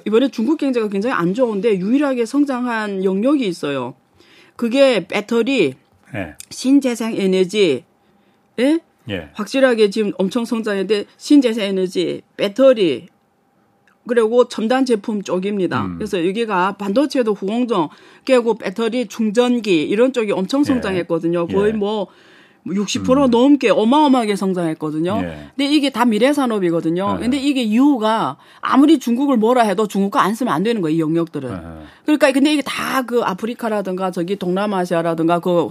[0.08, 3.96] 이번에 중국 경제가 굉장히 안 좋은데 유일하게 성장한 영역이 있어요.
[4.56, 5.74] 그게 배터리,
[6.16, 6.36] 예.
[6.50, 7.84] 신재생 에너지,
[8.60, 8.80] 예?
[9.10, 9.30] 예.
[9.34, 13.08] 확실하게 지금 엄청 성장했는데 신재생 에너지, 배터리
[14.08, 15.86] 그리고 첨단 제품 쪽입니다.
[15.86, 15.96] 음.
[15.98, 17.90] 그래서 여기가 반도체도 후공정,
[18.26, 20.66] 깨고 배터리, 충전기 이런 쪽이 엄청 예.
[20.66, 21.48] 성장했거든요.
[21.50, 21.54] 예.
[21.54, 22.08] 거의 뭐
[22.66, 23.30] 60% 음.
[23.30, 25.20] 넘게 어마어마하게 성장했거든요.
[25.22, 25.50] 예.
[25.56, 27.16] 근데 이게 다 미래 산업이거든요.
[27.18, 27.22] 예.
[27.22, 31.52] 근데 이게 이유가 아무리 중국을 뭐라 해도 중국 거안 쓰면 안 되는 거예요, 이 영역들은.
[31.52, 31.86] 예.
[32.06, 35.70] 그러니까 근데 이게 다 그 아프리카라든가 저기 동남아시아라든가 그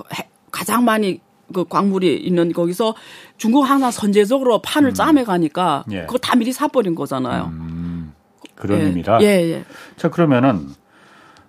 [0.50, 1.20] 가장 많이
[1.52, 2.94] 그 광물이 있는 거기서
[3.37, 4.94] 중국 항상 선제적으로 판을 음.
[4.94, 6.02] 짜매 가니까 예.
[6.02, 7.50] 그거 다 미리 사버린 거잖아요.
[7.52, 8.12] 음.
[8.55, 8.85] 그런 예.
[8.85, 9.22] 의미라.
[9.22, 9.64] 예, 예.
[9.96, 10.68] 자, 그러면은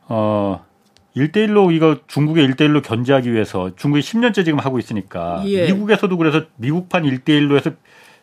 [0.07, 0.65] 어
[1.15, 5.67] 1대1로 이거 중국의 1대1로 견제하기 위해서 중국이 10년째 지금 하고 있으니까 예.
[5.67, 7.71] 미국에서도 그래서 미국판 1대1로 해서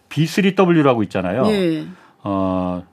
[0.09, 1.46] B3W라고 있잖아요.
[1.46, 1.87] 예.
[2.22, 2.85] 어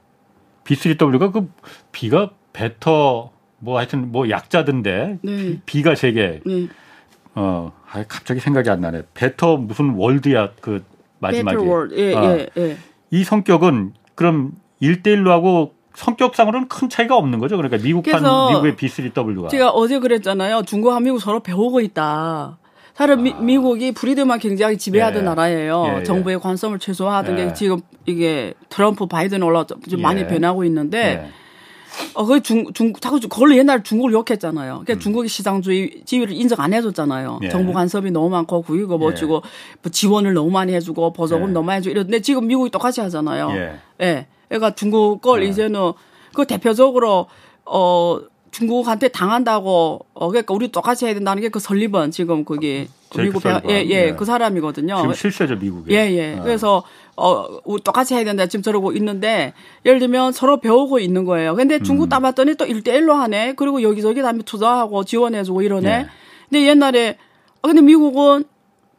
[0.64, 1.50] B3W가 그
[1.92, 5.60] B가 베터 뭐 하여튼 뭐 약자던데 네.
[5.66, 6.40] B가 세 개.
[6.44, 6.68] 네.
[7.34, 9.02] 어, 아, 갑자기 생각이 안 나네.
[9.14, 10.84] 베터 무슨 월드야 그
[11.20, 11.56] 마지막에.
[11.92, 12.76] 예, 아, 예, 예.
[13.10, 17.56] 이 성격은 그럼 1대1로 하고 성격상으로는 큰 차이가 없는 거죠.
[17.56, 19.48] 그러니까 미국판 미국의 B3W가.
[19.48, 20.62] 제가 어제 그랬잖아요.
[20.62, 22.58] 중국과 미국 서로 배우고 있다.
[22.94, 23.16] 사실 아.
[23.16, 25.24] 미, 국이 브리드만 굉장히 지배하던 예.
[25.24, 25.84] 나라예요.
[25.88, 26.02] 예, 예.
[26.04, 27.52] 정부의 관점을 최소화하던 게 예.
[27.52, 30.26] 지금 이게 트럼프 바이든 올라 좀 많이 예.
[30.26, 31.30] 변하고 있는데 예.
[32.14, 34.82] 어, 그 중, 중, 자꾸 그걸로 옛날 중국을 욕했잖아요.
[34.84, 34.98] 그러니까 음.
[35.00, 37.40] 중국이 시장주의 지위를 인정 안 해줬잖아요.
[37.42, 37.48] 예.
[37.48, 39.14] 정부 간섭이 너무 많고 구이고 뭐 예.
[39.16, 39.42] 주고
[39.82, 41.52] 뭐 지원을 너무 많이 해주고 보조금 예.
[41.52, 43.52] 너무 많이 해주고 이런데 지금 미국이 똑같이 하잖아요.
[44.00, 44.26] 예.
[44.50, 44.56] 예.
[44.56, 45.48] 그러니까 중국 걸 예.
[45.48, 45.92] 이제는
[46.34, 47.26] 그 대표적으로
[47.64, 53.42] 어 중국한테 당한다고 어 그러니까 우리 똑같이 해야 된다는 게 그 설리번 지금 거기 미국
[53.42, 54.96] 배 예예 예, 그 사람이거든요.
[54.96, 55.94] 지금 실세죠 미국에.
[55.94, 56.16] 예예.
[56.18, 56.36] 예.
[56.38, 56.42] 아.
[56.42, 56.82] 그래서
[57.16, 57.46] 어
[57.84, 61.54] 똑같이 해야 된다 지금 저러고 있는데 예를 들면 서로 배우고 있는 거예요.
[61.54, 62.08] 근데 중국 음.
[62.08, 63.54] 따봤더니 또 1대1로 하네.
[63.54, 65.88] 그리고 여기저기 다음에 투자하고 지원해주고 이러네.
[65.88, 66.06] 예.
[66.48, 67.16] 근데 옛날에
[67.62, 68.44] 어 근데 미국은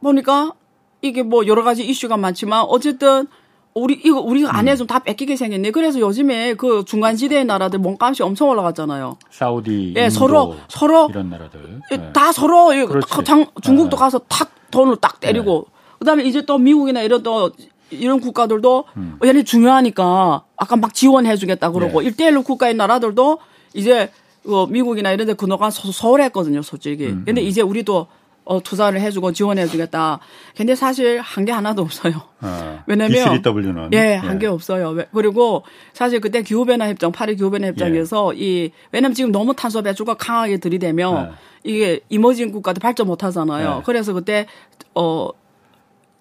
[0.02, 0.54] 보니까
[1.02, 3.28] 이게 뭐 여러 가지 이슈가 많지만 어쨌든
[3.74, 4.88] 우리 이거 우리가 안 해주면 음.
[4.88, 5.72] 다 뺏기게 생겼네.
[5.72, 9.18] 그래서 요즘에 그 중간 지대의 나라들 몸값이 엄청 올라갔잖아요.
[9.30, 12.14] 사우디, 예, 인도, 서로 서로 이런 나라들 예, 네.
[12.14, 12.72] 다 서로
[13.24, 14.00] 장, 중국도 네.
[14.00, 15.96] 가서 탁 돈을 딱 때리고 네.
[16.00, 17.52] 그다음에 이제 또 미국이나 이런 또
[17.92, 19.20] 이런 국가들도 음.
[19.24, 22.10] 얘네 중요하니까 아까 막 지원해 주겠다 그러고 네.
[22.10, 23.40] 1대1로 국가의 나라들도
[23.74, 24.12] 이제
[24.44, 27.08] 그 미국이나 이런 데 근호가 소홀했거든요, 솔직히.
[27.08, 27.24] 음.
[27.26, 27.46] 근데 음.
[27.46, 28.08] 이제 우리도
[28.50, 30.20] 어, 투자를 해주고 지원해주겠다.
[30.58, 32.14] 근데 사실 한 게 하나도 없어요.
[32.42, 34.98] 아, 왜냐면 B3W는 예, 한게 없어요.
[35.14, 38.40] 그리고 사실 그때 기후변화 협정, 파리 기후변화 협정에서 예.
[38.40, 41.34] 이 왜냐면 지금 너무 탄소 배출가 강하게 들이대면 예.
[41.64, 43.78] 이게 이머징 국가도 발전 못 하잖아요.
[43.80, 43.84] 예.
[43.86, 44.48] 그래서 그때
[44.96, 45.30] 어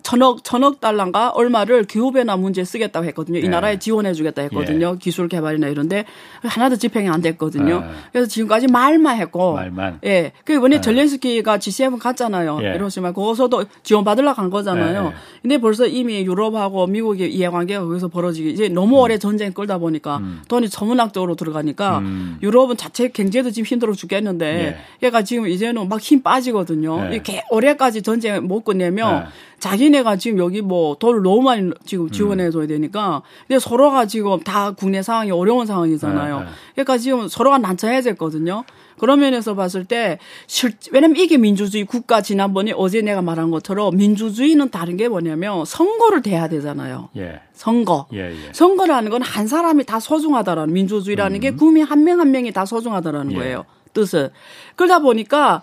[0.03, 3.41] 천억 천억 달러인가 얼마를 기후 변화 문제에 쓰겠다고 했거든요.
[3.41, 3.49] 이 네.
[3.49, 4.93] 나라에 지원해 주겠다 했거든요.
[4.95, 4.99] 예.
[4.99, 6.05] 기술 개발이나 이런데
[6.43, 7.81] 하나도 집행이 안 됐거든요.
[7.81, 7.87] 네.
[8.13, 9.99] 그래서 지금까지 말만 했고, 말만.
[10.05, 10.81] 예, 그 이번에 네.
[10.81, 12.61] 젤렌스키가 G7 갔잖아요.
[12.63, 12.75] 예.
[12.75, 15.11] 이러시면 거기서도 지원 받으러 간 거잖아요.
[15.11, 15.15] 네.
[15.43, 19.03] 근데 벌써 이미 유럽하고 미국의 이해관계가 거기서 벌어지기 이제 너무 음.
[19.03, 20.43] 오래 전쟁 끌다 보니까 음.
[20.49, 22.39] 돈이 전문학적으로 들어가니까 음.
[22.43, 25.07] 유럽은 자체 경제도 지금 힘들어 죽겠는데, 예.
[25.07, 27.09] 얘가 지금 이제는 막 힘 빠지거든요.
[27.11, 27.15] 예.
[27.15, 29.25] 이렇게 올해까지 전쟁 못 끝내면.
[29.27, 29.49] 예.
[29.59, 32.11] 자기 네가 지금 여기 뭐 돈을 너무 많이 지금 음.
[32.11, 36.39] 지원해줘야 되니까 근데 서로가 지금 다 국내 상황이 어려운 상황이잖아요.
[36.41, 36.51] 네, 네.
[36.75, 38.65] 그러니까 지금 서로가 난처해졌거든요.
[38.99, 40.19] 그런 면에서 봤을 때
[40.49, 46.21] 실, 왜냐면 이게 민주주의 국가 지난번에 어제 내가 말한 것처럼 민주주의는 다른 게 뭐냐면 선거를
[46.21, 47.09] 대야 되잖아요.
[47.17, 47.41] 예.
[47.53, 48.09] 선거.
[48.13, 48.53] 예, 예.
[48.53, 51.41] 선거라는 건 한 사람이 다 소중하다라는 민주주의라는 음.
[51.41, 53.37] 게 국민 한 명한 한 명이 다 소중하다라는 예.
[53.37, 53.65] 거예요.
[53.93, 54.31] 뜻은.
[54.77, 55.63] 그러다 보니까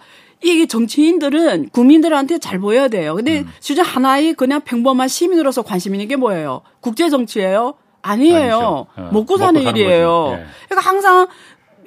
[0.54, 3.16] 이게 정치인들은 국민들한테 잘 보여야 돼요.
[3.16, 3.50] 근데 음.
[3.60, 6.62] 진짜 하나의 그냥 평범한 시민으로서 관심 있는 게 뭐예요?
[6.82, 7.76] 국제 정치예요?
[8.02, 8.88] 아니에요.
[8.96, 9.10] 어.
[9.12, 10.38] 먹고 사는 먹고 일이에요.
[10.38, 10.46] 예.
[10.70, 11.28] 그러니까 항상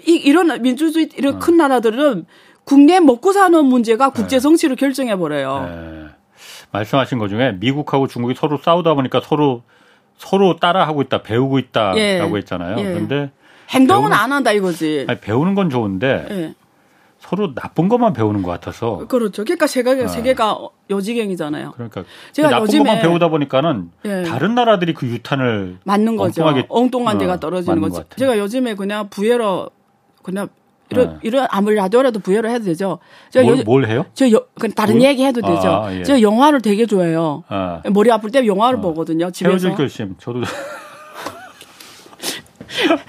[0.07, 1.39] 이, 이런 민주주의 이런 어.
[1.39, 2.27] 큰 나라들은
[2.65, 4.41] 국내 먹고 사는 문제가 국제 예.
[4.41, 4.81] 정치를 네.
[4.81, 5.69] 결정해 버려요.
[5.69, 6.05] 네.
[6.73, 9.63] 말씀하신 것 중에 미국하고 중국이 서로 싸우다 보니까 서로
[10.19, 12.21] 서로 따라하고 있다, 배우고 있다라고 예.
[12.21, 12.79] 했잖아요.
[12.79, 12.83] 예.
[12.83, 13.31] 그런데
[13.71, 15.07] 행동은 배우는, 안 한다 이거지.
[15.09, 16.55] 아니, 배우는 건 좋은데 예.
[17.29, 19.07] 서로 나쁜 것만 배우는 것 같아서.
[19.07, 19.45] 그렇죠.
[19.45, 20.09] 그러니까 세계가 어.
[20.09, 20.59] 세계가
[20.89, 21.73] 여지경이잖아요.
[21.73, 24.23] 그러니까 제가 나쁜 요즘에 것만 배우다 보니까는 예.
[24.23, 26.47] 다른 나라들이 그 유탄을 맞는 거죠.
[26.71, 28.05] 엉뚱한 어, 데가 떨어지는 거죠.
[28.17, 29.69] 제가 요즘에 그냥 부여로
[30.23, 30.49] 그냥
[30.91, 31.19] 이런 네.
[31.23, 32.99] 이런 아무리 라디오라도 부여를 해도 되죠.
[33.29, 34.07] 제가 뭘, 요, 뭘 해요?
[34.15, 35.09] 저 여, 다른 뭘?
[35.11, 35.69] 얘기 해도 되죠.
[35.69, 36.03] 아, 예.
[36.03, 37.45] 제가 영화를 되게 좋아해요.
[37.49, 37.83] 아.
[37.93, 38.81] 머리 아플 때 영화를 아.
[38.81, 39.31] 보거든요.
[39.31, 39.51] 집에서.
[39.51, 40.15] 헤어질 결심.
[40.19, 40.41] 저도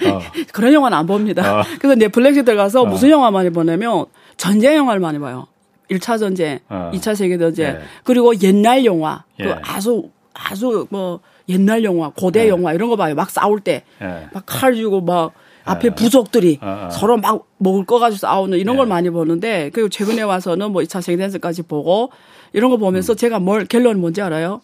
[0.08, 0.22] 어.
[0.54, 1.60] 그런 영화는 안 봅니다.
[1.60, 1.64] 어.
[1.80, 2.86] 그래서 넷플릭스 들어가서 어.
[2.86, 4.06] 무슨 영화 많이 보냐면
[4.38, 5.48] 전쟁 영화를 많이 봐요.
[5.90, 6.92] 1차 전쟁, 어.
[6.94, 7.80] 2차 세계대전, 예.
[8.04, 9.48] 그리고 옛날 영화, 그 예.
[9.48, 11.20] 그 아주 아주 뭐
[11.50, 12.50] 옛날 영화, 고대 예.
[12.50, 13.16] 영화 이런 거 봐요.
[13.16, 14.28] 막 싸울 때, 예.
[14.32, 15.34] 막칼 쥐고 막
[15.66, 15.96] 앞에 예.
[15.96, 20.72] 부족들이 어, 서로 막 먹을 거 가지고 싸우는 이런 걸 많이 보는데 그리고 최근에 와서는
[20.72, 22.12] 뭐 2차 세계대전까지 보고
[22.54, 23.18] 이런 거 보면서 음.
[23.18, 24.62] 제가 뭘 결론이 뭔지 알아요?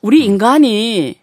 [0.00, 1.18] 우리 인간이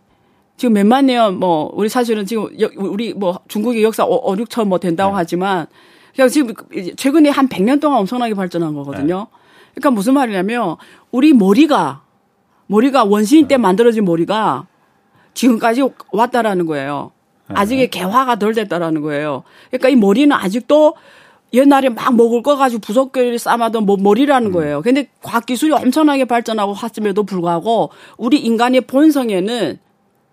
[0.57, 2.47] 지금 몇만 년, 뭐, 우리 사실은 지금,
[2.77, 5.17] 우리 뭐, 중국의 역사 5, 6천 뭐 된다고 네.
[5.17, 5.67] 하지만,
[6.15, 6.53] 그냥 지금
[6.95, 9.27] 최근에 한 100년 동안 엄청나게 발전한 거거든요.
[9.29, 9.37] 네.
[9.75, 10.77] 그러니까 무슨 말이냐면,
[11.11, 12.03] 우리 머리가,
[12.67, 13.61] 머리가 원시인 때 네.
[13.61, 14.67] 만들어진 머리가
[15.33, 15.81] 지금까지
[16.11, 17.11] 왔다라는 거예요.
[17.49, 17.55] 네.
[17.57, 19.43] 아직의 개화가 덜 됐다라는 거예요.
[19.69, 20.95] 그러니까 이 머리는 아직도
[21.53, 24.51] 옛날에 막 먹을 거 가지고 부석끼리 싸마던 뭐 머리라는 음.
[24.53, 24.81] 거예요.
[24.81, 29.79] 근데 과학 기술이 엄청나게 발전하고 왔음에도 불구하고 우리 인간의 본성에는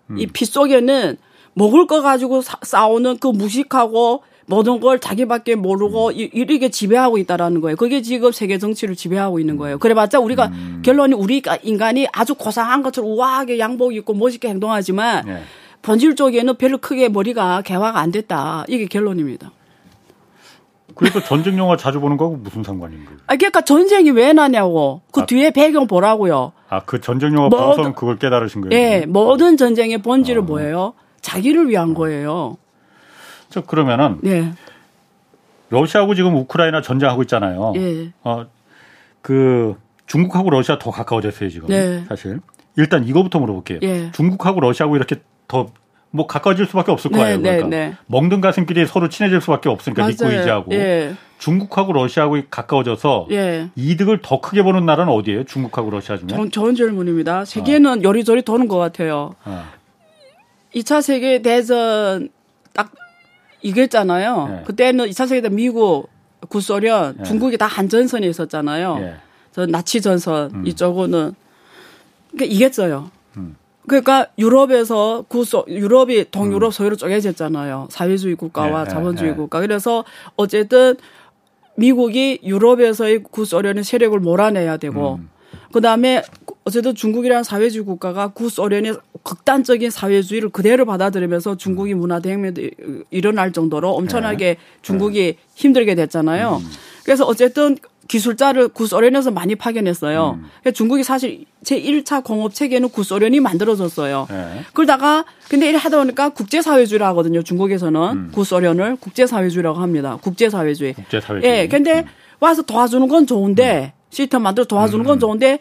[0.09, 0.17] 음.
[0.17, 1.17] 이피 속에는
[1.53, 6.13] 먹을 거 가지고 사, 싸우는 그 무식하고 모든 걸 자기밖에 모르고 음.
[6.33, 7.75] 이렇게 지배하고 있다라는 거예요.
[7.77, 9.77] 그게 지금 세계 정치를 지배하고 있는 거예요.
[9.79, 10.81] 그래봤자 우리가 음.
[10.83, 15.43] 결론이 우리 인간이 아주 고상한 것처럼 우아하게 양복 입고 멋있게 행동하지만 네.
[15.81, 18.65] 본질 쪽에는 별로 크게 머리가 개화가 안 됐다.
[18.67, 19.51] 이게 결론입니다.
[20.95, 23.19] 그래서 전쟁 영화 자주 보는 거하고 무슨 상관인 거예요?
[23.27, 25.01] 아, 그러니까 전쟁이 왜 나냐고.
[25.11, 26.51] 그 아, 뒤에 배경 보라고요.
[26.69, 28.73] 아, 그 전쟁 영화 보고서 그걸 깨달으신 거예요?
[28.73, 30.45] 예, 모든 전쟁의 본질은 아.
[30.45, 30.93] 뭐예요?
[31.21, 32.57] 자기를 위한 거예요.
[33.49, 34.51] 저 그러면은 네.
[35.69, 37.73] 러시아하고 지금 우크라이나 전쟁하고 있잖아요.
[37.75, 38.11] 예.
[38.23, 38.45] 어,
[39.21, 39.75] 그
[40.05, 41.67] 중국하고 러시아 더 가까워졌어요 지금.
[41.69, 42.03] 네.
[42.09, 42.39] 사실
[42.75, 43.79] 일단 이거부터 물어볼게요.
[43.83, 44.11] 예.
[44.11, 45.17] 중국하고 러시아하고 이렇게
[45.47, 45.67] 더
[46.15, 47.37] 뭐 가까워질 수밖에 없을 네, 거예요.
[47.37, 47.95] 네, 그러니까 네.
[48.05, 51.15] 먹는 가슴끼리 서로 친해질 수밖에 없으니까 믿고 의지하고 예.
[51.39, 53.69] 중국하고 러시아하고 가까워져서 예.
[53.75, 55.45] 이득을 더 크게 보는 나라는 어디예요?
[55.45, 56.27] 중국하고 러시아 중에?
[56.27, 57.45] 전, 좋은 질문입니다.
[57.45, 58.03] 세계는 어.
[58.03, 59.33] 요리조리 도는 것 같아요.
[59.43, 59.65] 어.
[60.75, 62.29] 2차 세계 대전
[62.73, 62.91] 딱
[63.63, 64.59] 이겼잖아요.
[64.59, 64.63] 예.
[64.65, 66.11] 그때는 2차 세계 대전 미국,
[66.47, 67.23] 구소련, 예.
[67.23, 68.97] 중국이 다 한전선에 있었잖아요.
[69.01, 69.15] 예.
[69.51, 70.67] 저 나치 전선 음.
[70.67, 73.09] 이쪽은 그러니까 이겼어요.
[73.37, 73.55] 음.
[73.87, 76.71] 그러니까 유럽에서 구소 유럽이 동유럽 음.
[76.71, 77.87] 소유로 쪼개졌잖아요.
[77.91, 79.59] 사회주의 국가와 네, 자본주의 네, 국가.
[79.59, 80.05] 그래서
[80.35, 80.95] 어쨌든
[81.75, 85.29] 미국이 유럽에서의 구소련의 세력을 몰아내야 되고 음.
[85.71, 86.23] 그다음에
[86.65, 92.71] 어쨌든 중국이라는 사회주의 국가가 구소련의 극단적인 사회주의를 그대로 받아들이면서 중국이 문화 대혁명이
[93.09, 94.57] 일어날 정도로 엄청나게 네.
[94.81, 96.61] 중국이 힘들게 됐잖아요.
[96.61, 96.69] 음.
[97.03, 97.77] 그래서 어쨌든
[98.07, 100.37] 기술자를 구소련에서 많이 파견했어요.
[100.37, 100.49] 음.
[100.59, 104.27] 그러니까 중국이 사실 제 1차 공업 체계는 구소련이 만들어졌어요.
[104.29, 104.63] 네.
[104.73, 107.41] 그러다가 근데 이래 하다 보니까 국제사회주의라 하거든요.
[107.43, 108.31] 중국에서는 음.
[108.33, 110.17] 구소련을 국제사회주의라고 합니다.
[110.21, 110.93] 국제사회주의.
[110.93, 111.59] 국제사회주의.
[111.59, 111.67] 예.
[111.67, 112.05] 근데 음.
[112.39, 113.99] 와서 도와주는 건 좋은데 음.
[114.09, 115.19] 시스템 만들어 도와주는 건 음.
[115.19, 115.59] 좋은데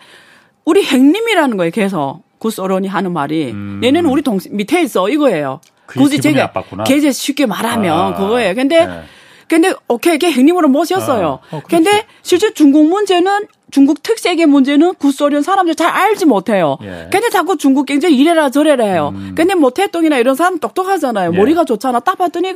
[0.64, 1.70] 우리 행님이라는 거예요.
[1.70, 3.80] 계속 구소련이 하는 말이 음.
[3.84, 5.60] 얘네는 우리 동 밑에 있어 이거예요.
[5.86, 6.52] 굳이 제가
[6.86, 8.14] 계제 쉽게 말하면 아.
[8.16, 8.54] 그거예요.
[8.54, 9.02] 근데 네.
[9.52, 11.40] 근데 오케이, 걔 행님으로 모셨어요.
[11.50, 16.78] 아, 어, 근데 실제 중국 문제는 중국 특색의 문제는 구소련 사람들 잘 알지 못해요.
[16.82, 17.08] 예.
[17.12, 19.12] 근데 자꾸 중국 경제 이래라 저래라 해요.
[19.14, 19.34] 음.
[19.36, 21.32] 근데 모태똥이나 이런 사람 똑똑하잖아요.
[21.34, 21.36] 예.
[21.36, 22.00] 머리가 좋잖아.
[22.00, 22.54] 딱 봤더니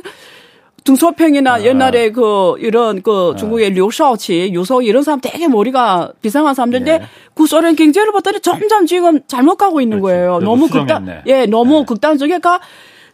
[0.85, 1.61] 등소평이나 아.
[1.63, 3.37] 옛날에 그 이런 그 아.
[3.37, 7.01] 중국의 류샤오치, 유석 이런 사람 되게 머리가 비상한 사람들인데 예.
[7.35, 10.15] 구소련 경제를 봤더니 점점 지금 잘못 가고 있는 그렇지.
[10.17, 10.39] 거예요.
[10.39, 11.85] 너무 극단, 예, 너무 네.
[11.85, 12.59] 극단적이니까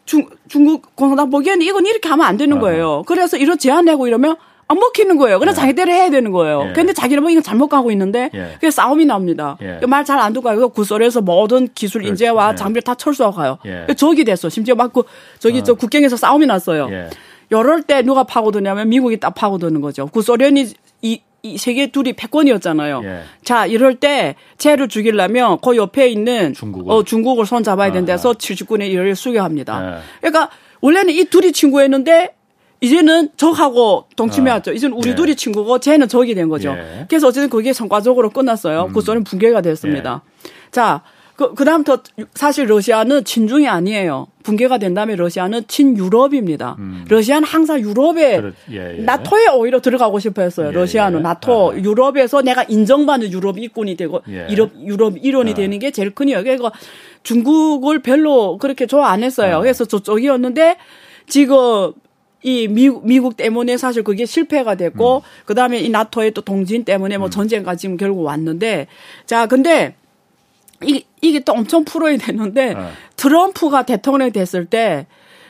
[0.06, 3.04] 중, 중국 공산당 보기에는 이건 이렇게 하면 안 되는 거예요.
[3.06, 4.36] 그래서 이런 제안 내고 이러면
[4.68, 5.39] 안 먹히는 거예요.
[5.39, 5.62] 그래서 예.
[5.62, 6.68] 자기대로 해야 되는 거예요.
[6.70, 6.74] 예.
[6.74, 8.56] 근데 자기는 뭐 이건 잘못 가고 있는데 예.
[8.60, 9.58] 그래서 싸움이 납니다.
[9.62, 9.80] 예.
[9.86, 10.70] 말잘 안 듣고 가요.
[10.70, 12.10] 구설에서 모든 기술 그렇지.
[12.12, 12.56] 인재와 예.
[12.56, 13.58] 장비를 다 철수하고 가요.
[13.66, 13.93] 예.
[13.93, 14.49] 적이 됐어.
[14.49, 15.04] 심지어 막 그,
[15.39, 15.64] 저기 어.
[15.64, 16.88] 저 국경에서 싸움이 났어요.
[16.91, 17.10] 예.
[17.49, 20.08] 이럴 때 누가 파고드냐면 미국이 딱 파고드는 거죠.
[20.08, 23.02] 구소련이 이, 이 세계 둘이 패권이었잖아요.
[23.04, 23.24] 예.
[23.44, 28.34] 자, 이럴 때 쟤를 죽이려면 그 옆에 있는 중국을, 어, 중국을 손 잡아야 된다서 아,
[28.34, 29.98] 79년 1월 수교합니다.
[29.98, 30.02] 예.
[30.22, 32.34] 그러니까 원래는 이 둘이 친구였는데
[32.80, 34.72] 이제는 적하고 동침해왔죠.
[34.72, 35.16] 아, 이제는 우리 예.
[35.16, 36.70] 둘이 친구고 쟤는 적이 된 거죠.
[36.78, 37.06] 예.
[37.10, 38.86] 그래서 어쨌든 그게 성과적으로 끝났어요.
[38.86, 38.94] 음.
[38.94, 40.24] 구소련 붕괴가 됐습니다.
[40.26, 40.50] 예.
[40.72, 41.02] 자,
[41.44, 44.28] 그, 그 다음부터 사실 러시아는 친중이 아니에요.
[44.44, 46.76] 붕괴가 된 다음에 러시아는 친유럽입니다.
[46.80, 47.06] 음.
[47.10, 49.02] 러시아는 항상 유럽에, 그렇, 예, 예.
[49.02, 50.68] 나토에 오히려 들어가고 싶어 했어요.
[50.68, 51.24] 예, 러시아는 예.
[51.24, 51.78] 나토, 아.
[51.78, 54.48] 유럽에서 내가 인정받는 유럽 일꾼이 되고, 예.
[54.50, 55.54] 유럽, 유럽 일원이 아.
[55.54, 56.44] 되는 게 제일 큰 이유예요.
[56.44, 56.72] 그러니까
[57.24, 59.58] 중국을 별로 그렇게 좋아 안 했어요.
[59.58, 59.60] 아.
[59.60, 60.78] 그래서 저쪽이었는데,
[61.28, 61.94] 지금
[62.44, 65.22] 이 미국, 미국 때문에 사실 그게 실패가 됐고, 음.
[65.46, 67.32] 그 다음에 이 나토의 또 동진 때문에 뭐 음.
[67.32, 68.88] 전쟁까지 지금 결국 왔는데,
[69.26, 69.96] 자, 근데,
[70.86, 72.90] 이, 이게 또 엄청 풀어야 되는데 네.
[73.16, 75.08] 트럼프가 대통령이 됐을 때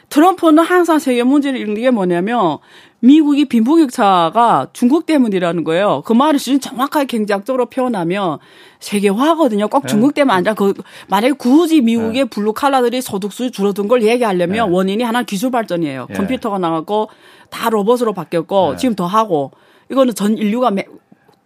[0.10, 2.60] 트럼프는 항상 세계 문제를 읽는 게 뭐냐면
[3.00, 6.04] 미국이 빈부격차가 중국 때문이라는 거예요.
[6.06, 8.38] 그 말을 진짜 정확하게 경제학적으로 표현하면
[8.80, 9.68] 세계화거든요.
[9.68, 9.88] 꼭 네.
[9.90, 10.74] 중국 때문 아니라 그
[11.10, 12.24] 만약에 굳이 미국의 네.
[12.26, 14.74] 블루 칼라들이 소득수 줄어든 걸 얘기하려면 네.
[14.74, 16.08] 원인이 하나 기술 발전이에요.
[16.12, 16.14] 예.
[16.14, 17.10] 컴퓨터가 나왔고
[17.50, 18.78] 다 로봇으로 바뀌었고 네.
[18.78, 19.52] 지금 더 하고
[19.92, 20.72] 이거는 전 인류가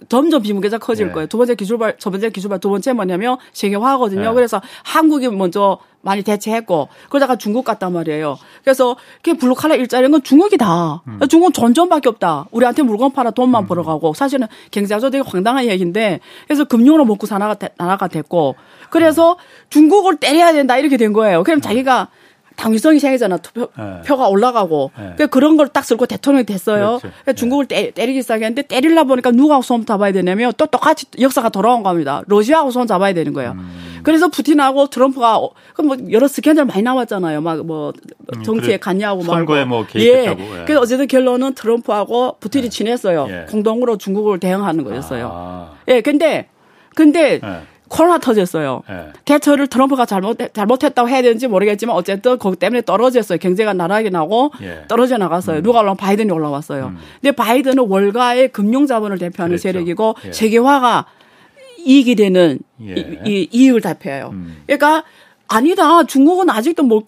[0.10, 1.14] 점점 비무게가 커질 네.
[1.14, 1.28] 거예요.
[1.28, 4.30] 두 번째 기술발, 첫 번째 기술발, 두 번째 뭐냐면 세계화거든요.
[4.30, 4.34] 네.
[4.34, 8.38] 그래서 한국이 먼저 많이 대체했고 그러다가 중국 갔단 말이에요.
[8.64, 11.04] 그래서 그게 블루칼라 일자리인 건 중국이다.
[11.08, 11.20] 음.
[11.28, 12.46] 중국은 전전밖에 없다.
[12.52, 13.68] 우리한테 물건 팔아 돈만 음.
[13.68, 18.56] 벌어가고 사실은 경제학적으로 되게 황당한 얘기인데 그래서 금융으로 먹고 사나가 나라가 됐고
[18.90, 19.38] 그래서
[19.70, 21.44] 중국을 때려야 된다 이렇게 된 거예요.
[21.44, 21.62] 그럼 음.
[21.62, 22.10] 자기가
[22.58, 23.38] 당위성이 생기잖아.
[23.38, 24.02] 투표, 네.
[24.06, 24.92] 표가 올라가고.
[24.98, 25.02] 네.
[25.04, 26.98] 그러니까 그런 걸 딱 쓸고 대통령이 됐어요.
[27.00, 27.34] 그러니까 네.
[27.34, 32.24] 중국을 때, 때리기 시작했는데 때리려 보니까 누가 손 잡아야 되냐면 또 똑같이 역사가 돌아온 겁니다.
[32.28, 33.52] 러시아하고 손 잡아야 되는 거예요.
[33.52, 34.00] 음.
[34.04, 37.42] 그래서 푸틴하고 트럼프가 어, 그뭐 여러 스캔들 많이 나왔잖아요.
[37.42, 37.94] 막 뭐
[38.44, 39.34] 정치에 음, 갔냐고 막.
[39.34, 40.42] 선거에 뭐 개입했다고.
[40.42, 40.60] 예.
[40.62, 40.64] 예.
[40.66, 42.70] 그래서 어쨌든 결론은 트럼프하고 푸틴이 예.
[42.70, 43.28] 친했어요.
[43.30, 43.46] 예.
[43.50, 45.30] 공동으로 중국을 대응하는 거였어요.
[45.34, 45.72] 아.
[45.90, 46.02] 예.
[46.02, 46.48] 근데
[46.96, 47.62] 근데 예.
[47.90, 48.84] 코로나 터졌어요.
[48.88, 49.08] 네.
[49.26, 53.38] 대처를 트럼프가 잘못 잘못했다고 해야 되는지 모르겠지만 어쨌든 거기 때문에 떨어졌어요.
[53.40, 54.84] 경제가 나락이 나고 예.
[54.88, 55.60] 떨어져 나갔어요.
[55.60, 55.64] 음.
[55.64, 56.88] 누가 올라온 바이든이 올라왔어요.
[56.88, 56.98] 음.
[57.22, 59.62] 근데 바이든은 월가의 금융 자본을 대표하는 그렇죠.
[59.64, 60.32] 세력이고 예.
[60.32, 61.06] 세계화가
[61.80, 62.94] 이익이 되는 예.
[62.94, 64.30] 이, 이, 이익을 대표해요.
[64.34, 64.64] 음.
[64.66, 65.04] 그러니까
[65.48, 66.04] 아니다.
[66.04, 67.04] 중국은 아직도 뭐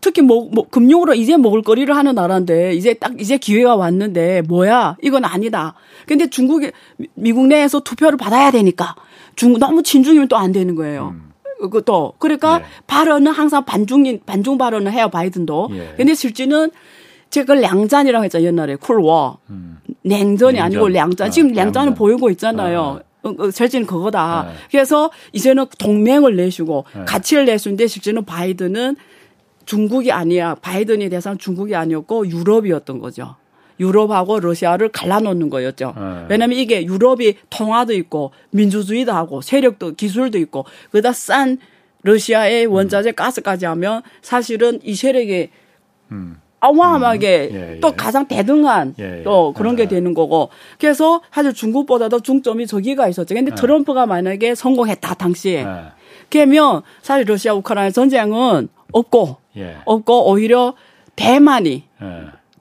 [0.00, 5.24] 특히 뭐, 뭐 금융으로 이제 먹을거리를 하는 나라인데 이제 딱 이제 기회가 왔는데 뭐야 이건
[5.24, 5.74] 아니다.
[6.06, 6.70] 근데 중국이
[7.14, 8.94] 미국 내에서 투표를 받아야 되니까
[9.36, 11.14] 중 너무 친중이면 또 안 되는 거예요.
[11.14, 11.30] 음.
[11.70, 12.64] 그또 그러니까 네.
[12.86, 15.68] 발언은 항상 반중인 반중 발언을 해요 바이든도.
[15.72, 15.94] 예.
[15.96, 16.70] 근데 실제는
[17.30, 19.78] 제가 량잔이라고 했잖아요 옛날에 쿨워 음.
[20.02, 20.64] 냉전이 냉전.
[20.66, 21.26] 아니고 량잔.
[21.26, 23.00] 아, 지금 량잔은 양 보이고 있잖아요.
[23.00, 23.28] 아.
[23.28, 24.46] 어, 어, 실제는 그거다.
[24.48, 24.54] 네.
[24.70, 27.04] 그래서 이제는 동맹을 내시고 네.
[27.06, 28.96] 가치를 내수는데 실제는 바이든은
[29.64, 30.54] 중국이 아니야.
[30.56, 33.36] 바이든이 대상 중국이 아니었고 유럽이었던 거죠.
[33.80, 35.94] 유럽하고 러시아를 갈라놓는 거였죠.
[35.96, 36.26] 네.
[36.28, 41.58] 왜냐하면 이게 유럽이 통화도 있고 민주주의도 하고 세력도 기술도 있고 그다 싼
[42.02, 43.14] 러시아의 원자재 음.
[43.14, 45.48] 가스까지 하면 사실은 이 세력이
[46.12, 46.36] 음.
[46.60, 47.54] 어마어마하게 음.
[47.54, 47.80] 예, 예.
[47.80, 49.22] 또 가장 대등한 예, 예.
[49.22, 49.88] 또 그런 게 예.
[49.88, 53.34] 되는 거고 그래서 사실 중국보다도 중점이 저기가 있었죠.
[53.34, 53.54] 근데 예.
[53.54, 55.66] 트럼프가 만약에 성공했다 당시에
[56.30, 59.43] 그러면 사실 러시아 우크라이나 전쟁은 없고
[59.84, 60.74] 없고 오히려
[61.16, 61.84] 대만이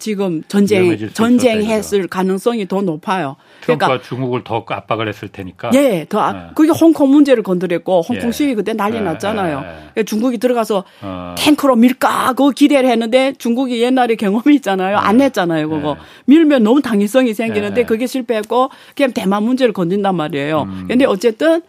[0.04, 3.38] 지금 전쟁 전쟁했을 가능성이 더 높아요.
[3.62, 5.72] 그러니까 중국을 더 압박을 했을 테니까.
[5.76, 6.40] 예, 더 아, 네.
[6.56, 8.32] 그게 홍콩 문제를 건드렸고 홍콩 예.
[8.34, 9.00] 시위 그때 난리 예.
[9.02, 9.64] 났잖아요.
[9.96, 10.04] 예.
[10.04, 11.36] 중국이 들어가서 어.
[11.38, 14.98] 탱크로 밀까 그 기대를 했는데 중국이 옛날에 경험이 있잖아요.
[14.98, 15.92] 안 냈잖아요, 그거.
[15.92, 16.04] 예.
[16.26, 17.86] 밀면 너무 당위성이 생기는데 예.
[17.86, 20.64] 그게 실패했고 그냥 대만 문제를 건든단 말이에요.
[20.64, 20.86] 음.
[20.90, 21.68] 근데 어쨌든 그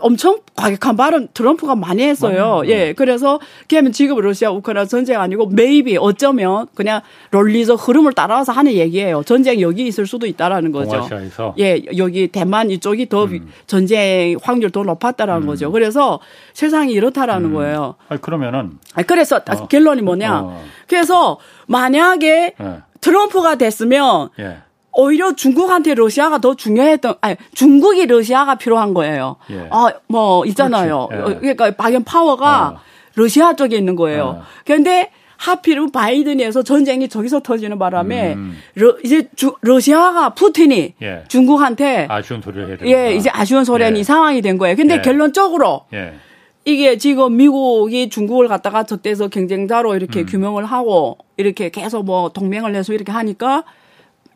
[0.00, 2.62] 엄청 과격한 발언 트럼프가 많이 했어요.
[2.64, 2.94] 예.
[2.94, 3.38] 그래서
[3.68, 9.22] 걔는 지금 러시아 우크라이나 전쟁 아니고 maybe 어쩌면 그냥 논리적 흐름을 따라서 하는 얘기예요.
[9.22, 10.92] 전쟁 여기 있을 수도 있다라는 거죠.
[10.92, 13.50] 동아시아에서 예, 여기 대만 이쪽이 더 음.
[13.66, 15.46] 전쟁 확률 더 높았다라는 음.
[15.46, 15.70] 거죠.
[15.70, 16.20] 그래서
[16.54, 17.54] 세상이 이렇다라는 음.
[17.54, 17.96] 거예요.
[18.08, 19.68] 아니, 그러면은 아니, 그래서 어.
[19.68, 20.40] 결론이 뭐냐?
[20.40, 20.64] 어.
[20.86, 22.82] 그래서 만약에 예.
[23.02, 24.58] 트럼프가 됐으면 예.
[24.92, 29.36] 오히려 중국한테 러시아가 더 중요했던, 아니, 중국이 러시아가 필요한 거예요.
[29.50, 29.68] 예.
[29.70, 31.08] 아, 뭐, 있잖아요.
[31.12, 31.16] 예.
[31.34, 32.80] 그러니까 bargain power가 어.
[33.14, 34.24] 러시아 쪽에 있는 거예요.
[34.24, 34.42] 어.
[34.64, 35.10] 그런데
[35.40, 38.58] 하필은 바이든에서 전쟁이 저기서 터지는 바람에 음.
[38.74, 41.24] 러, 이제 주, 러시아가 푸틴이 예.
[41.28, 44.00] 중국한테 아쉬운 소리를 해야 되는 예, 이제 아쉬운 소리는 예.
[44.00, 44.76] 이 상황이 된 거예요.
[44.76, 45.00] 근데 예.
[45.00, 46.12] 결론적으로 예.
[46.66, 50.26] 이게 지금 미국이 중국을 갖다가 적대서 경쟁자로 이렇게 음.
[50.26, 53.64] 규명을 하고 이렇게 계속 뭐 동맹을 내서 이렇게 하니까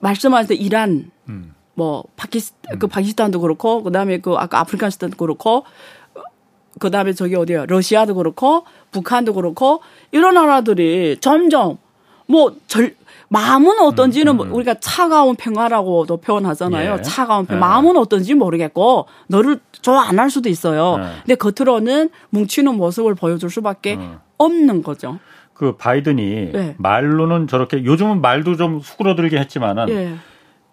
[0.00, 1.54] 말씀하신 이란, 음.
[1.74, 2.78] 뭐 파키스 음.
[2.78, 5.64] 그 파키스탄도 그렇고 그다음에 그 아까 아프가니스탄도 그렇고
[6.78, 9.80] 그다음에 저기 어디야 러시아도 그렇고 북한도 그렇고
[10.12, 11.78] 이런 나라들이 점점
[12.26, 12.96] 뭐 절
[13.28, 14.52] 마음은 어떤지는 음, 음.
[14.52, 16.96] 우리가 차가운 평화라고도 표현하잖아요.
[16.98, 17.02] 예.
[17.02, 17.56] 차가운 평화.
[17.56, 17.60] 예.
[17.60, 20.96] 마음은 어떤지 모르겠고 너를 좋아 안 할 수도 있어요.
[21.00, 21.22] 예.
[21.26, 24.18] 근데 겉으로는 뭉치는 모습을 보여줄 수밖에 음.
[24.38, 25.18] 없는 거죠.
[25.54, 26.74] 그 바이든이 네.
[26.78, 30.14] 말로는 저렇게 요즘은 말도 좀 수그러들게 했지만은 네.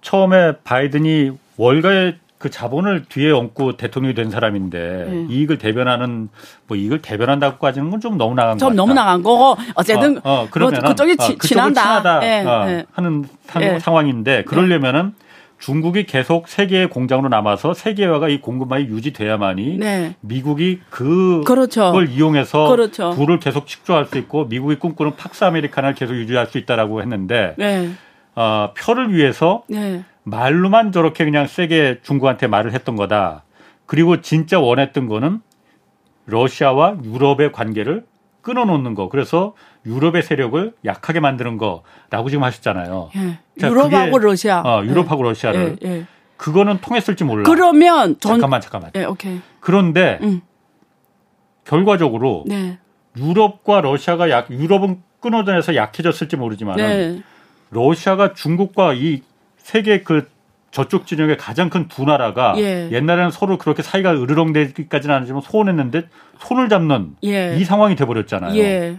[0.01, 5.27] 처음에 바이든이 월가의 그 자본을 뒤에 얹고 대통령이 된 사람인데 네.
[5.29, 6.29] 이익을 대변하는
[6.65, 8.69] 뭐 이익을 대변한다고까지는 건 좀 너무 나간 거 같다.
[8.69, 12.43] 좀 너무 나간 거고 어쨌든 어, 어 그러면 뭐 그쪽이 어, 친하다, 친하다 네.
[12.43, 15.13] 어, 하는 상, 상황인데 그러려면은
[15.61, 20.15] 중국이 계속 세계의 공장으로 남아서 세계화가 이 공급망이 유지돼야만이 네.
[20.19, 21.93] 미국이 그걸 그렇죠.
[22.01, 23.11] 이용해서 그렇죠.
[23.11, 27.91] 불을 계속 축조할 수 있고 미국이 꿈꾸는 팍스 아메리카나를 계속 유지할 수 있다라고 했는데 네.
[28.33, 30.03] 어, 표를 위해서 네.
[30.23, 33.43] 말로만 저렇게 그냥 세게 중국한테 말을 했던 거다.
[33.85, 35.41] 그리고 진짜 원했던 거는
[36.25, 38.03] 러시아와 유럽의 관계를
[38.41, 39.09] 끊어놓는 거.
[39.09, 39.53] 그래서
[39.85, 43.09] 유럽의 세력을 약하게 만드는 거라고 지금 하셨잖아요.
[43.15, 43.39] 예.
[43.59, 44.61] 자, 유럽하고 그게, 러시아.
[44.61, 45.29] 어, 유럽하고 예.
[45.29, 45.77] 러시아를.
[45.83, 45.87] 예.
[45.89, 46.05] 예.
[46.37, 47.43] 그거는 통했을지 몰라.
[47.43, 48.33] 그러면 전...
[48.33, 48.91] 잠깐만 잠깐만.
[48.95, 49.41] 예, 오케이.
[49.59, 50.41] 그런데 음.
[51.65, 52.79] 결과적으로 네.
[53.15, 57.21] 유럽과 러시아가 약 유럽은 끊어져서 약해졌을지 모르지만 네.
[57.69, 59.21] 러시아가 중국과 이
[59.57, 60.27] 세계 그
[60.71, 62.89] 저쪽 진영의 가장 큰 두 나라가 예.
[62.91, 66.07] 옛날에는 서로 그렇게 사이가 으르렁대기까지는 아니지만 소원했는데
[66.39, 67.57] 손을 잡는 예.
[67.57, 68.57] 이 상황이 돼버렸잖아요.
[68.57, 68.97] 예.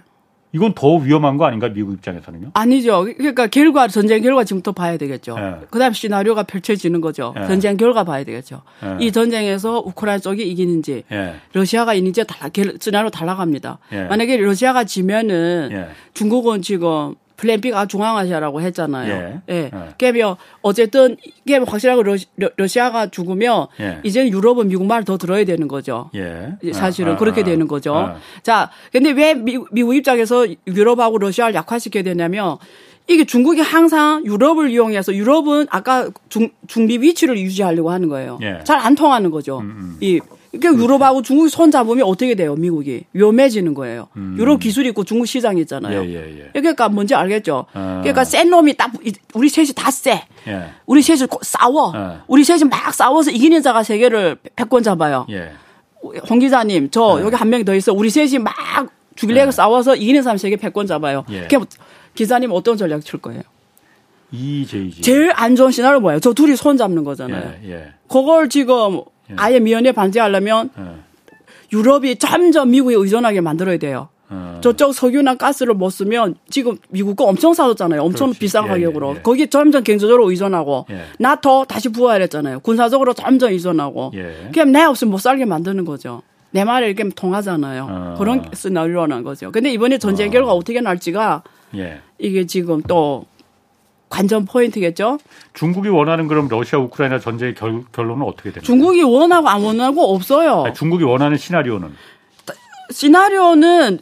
[0.53, 2.51] 이건 더 위험한 거 아닌가 미국 입장에서는요?
[2.53, 3.07] 아니죠.
[3.17, 5.37] 그러니까 결과 전쟁 결과 지금부터 봐야 되겠죠.
[5.39, 5.67] 예.
[5.71, 7.35] 그다음 시나리오가 펼쳐지는 거죠.
[7.41, 7.47] 예.
[7.47, 8.63] 전쟁 결과 봐야 되겠죠.
[8.85, 9.05] 예.
[9.05, 11.35] 이 전쟁에서 우크라이나 쪽이 이기는지 예.
[11.55, 13.79] 러시아가 이기는지 달라 시나리오 달라갑니다.
[13.93, 14.05] 예.
[14.05, 15.87] 만약에 러시아가 지면은 예.
[16.13, 19.43] 중국은 지금 플랜 B가 중앙아시아라고 했잖아요.
[19.49, 19.53] 예.
[19.53, 19.71] 예.
[19.73, 20.35] 예.
[20.63, 22.27] 어쨌든 이게 확실하고 러시,
[22.57, 23.99] 러시아가 죽으면 예.
[24.05, 26.09] 이제는 유럽은 미국 말을 더 들어야 되는 거죠.
[26.15, 26.53] 예.
[26.73, 27.97] 사실은 아, 그렇게 아, 되는 거죠.
[27.97, 28.17] 아.
[28.45, 32.59] 자, 근데 왜 미, 미국 입장에서 유럽하고 러시아를 약화시켜야 되냐면
[33.09, 38.39] 이게 중국이 항상 유럽을 이용해서 유럽은 아까 중, 중립 위치를 유지하려고 하는 거예요.
[38.43, 38.61] 예.
[38.63, 39.59] 잘안 통하는 거죠.
[39.59, 39.97] 음, 음.
[40.01, 40.21] 이
[40.53, 42.55] 그러니까 유럽하고 중국이 손 잡으면 어떻게 돼요?
[42.57, 44.09] 미국이 위험해지는 거예요.
[44.17, 44.37] 음.
[44.39, 46.05] 유럽 기술이 있고 중국 시장이 있잖아요.
[46.05, 46.61] 예, 예, 예.
[46.61, 47.67] 그러니까 뭔지 알겠죠?
[47.73, 47.99] 어.
[48.03, 48.93] 그러니까 센 놈이 딱
[49.35, 50.23] 우리 셋이 다 쎄.
[50.47, 50.67] 예.
[50.85, 51.93] 우리 셋이 싸워.
[51.97, 52.21] 어.
[52.27, 55.27] 우리 셋이 막 싸워서 이기는 자가 세계를 패권 잡아요.
[55.31, 55.53] 예.
[56.29, 57.25] 홍 기자님, 저 예.
[57.25, 57.93] 여기 한 명 더 있어.
[57.95, 58.53] 우리 셋이 막
[59.17, 59.51] 죽일래고 예.
[59.53, 61.25] 싸워서 이기는 사람 세계 패권 잡아요.
[61.31, 61.47] 예.
[61.47, 61.71] 그러니까
[62.15, 63.41] 기자님 어떤 전략 칠 거예요?
[64.33, 65.03] 이제이지.
[65.03, 66.19] 제일 안 좋은 시나리오 뭐예요?
[66.21, 67.55] 저 둘이 손 잡는 거잖아요.
[67.65, 67.89] 예, 예.
[68.09, 69.12] 그걸 지금 예.
[69.37, 70.83] 아예 미연에 반대하려면 예.
[71.73, 74.09] 유럽이 점점 미국에 의존하게 만들어야 돼요.
[74.29, 74.59] 어.
[74.63, 78.03] 저쪽 석유나 가스를 못 쓰면 지금 미국 거 엄청 사줬잖아요.
[78.03, 78.41] 엄청 그렇지.
[78.41, 79.13] 비싼 예, 가격으로.
[79.13, 79.23] 예, 예.
[79.23, 81.05] 거기 점점 경제적으로 의존하고 예.
[81.19, 82.61] 나토 다시 부활했잖아요.
[82.61, 84.13] 군사적으로 점점 의존하고.
[84.15, 84.49] 예.
[84.53, 86.23] 그냥 내 없으면 못 살게 만드는 거죠.
[86.51, 87.87] 내 말이 이렇게 통하잖아요.
[87.91, 88.15] 어.
[88.19, 89.51] 그런 시나리오라는 거죠.
[89.53, 90.31] 근데 이번에 전쟁 어.
[90.31, 91.43] 결과 어떻게 날지가
[92.19, 93.25] 이게 지금 또
[94.13, 95.19] 관전 포인트겠죠.
[95.55, 98.67] 중국이 원하는 그럼 러시아 우크라이나 전쟁의 결, 결론은 어떻게 됩니까?
[98.67, 100.65] 중국이 원하고 안 원하고 없어요.
[100.65, 101.91] 아니, 중국이 원하는 시나리오는
[102.91, 104.01] 시나리오는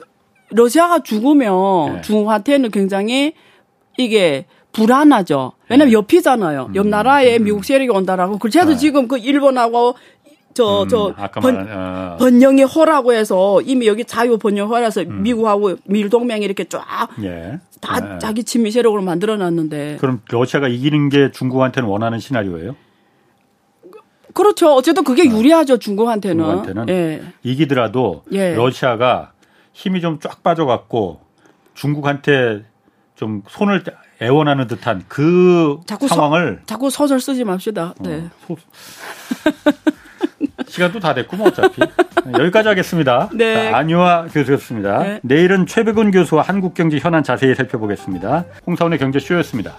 [0.50, 2.00] 러시아가 죽으면 네.
[2.00, 3.34] 중국한테는 굉장히
[3.98, 5.52] 이게 불안하죠.
[5.68, 5.92] 왜냐면 네.
[5.92, 6.66] 옆이잖아요.
[6.70, 7.44] 음, 옆 나라에 음.
[7.44, 8.38] 미국 세력이 온다라고.
[8.38, 8.76] 그래도 네.
[8.76, 9.94] 지금 그 일본하고
[10.52, 12.16] 저, 음, 저, 번, 어.
[12.18, 15.22] 번영의 호라고 해서 이미 여기 자유 번영호라서 음.
[15.22, 17.08] 미국하고 밀동맹이 이렇게 쫙.
[17.22, 17.60] 예.
[17.80, 18.18] 다 네.
[18.18, 19.98] 자기 친미 세력으로 만들어 놨는데.
[20.00, 22.74] 그럼 러시아가 이기는 게 중국한테는 원하는 시나리오예요?
[24.34, 24.74] 그렇죠.
[24.74, 25.24] 어쨌든 그게 어.
[25.36, 26.44] 유리하죠, 중국한테는.
[26.44, 26.88] 중국한테는.
[26.88, 27.22] 예.
[27.42, 28.54] 이기더라도 예.
[28.54, 29.32] 러시아가
[29.72, 31.20] 힘이 좀 쫙 빠져갖고
[31.74, 32.64] 중국한테
[33.14, 33.82] 좀 손을
[34.20, 36.58] 애원하는 듯한 그 자꾸 상황을.
[36.60, 37.94] 서, 자꾸 소설 쓰지 맙시다.
[38.00, 38.24] 네.
[38.24, 38.56] 어, 소...
[40.66, 41.82] 시간도 다 됐고 뭐 어차피
[42.38, 43.28] 여기까지 하겠습니다.
[43.34, 43.70] 네.
[43.70, 45.02] 자, 안유아 교수였습니다.
[45.02, 45.20] 네.
[45.22, 48.44] 내일은 최백운 교수와 한국경제 현안 자세히 살펴보겠습니다.
[48.66, 49.76] 홍사원의 경제쇼였습니다.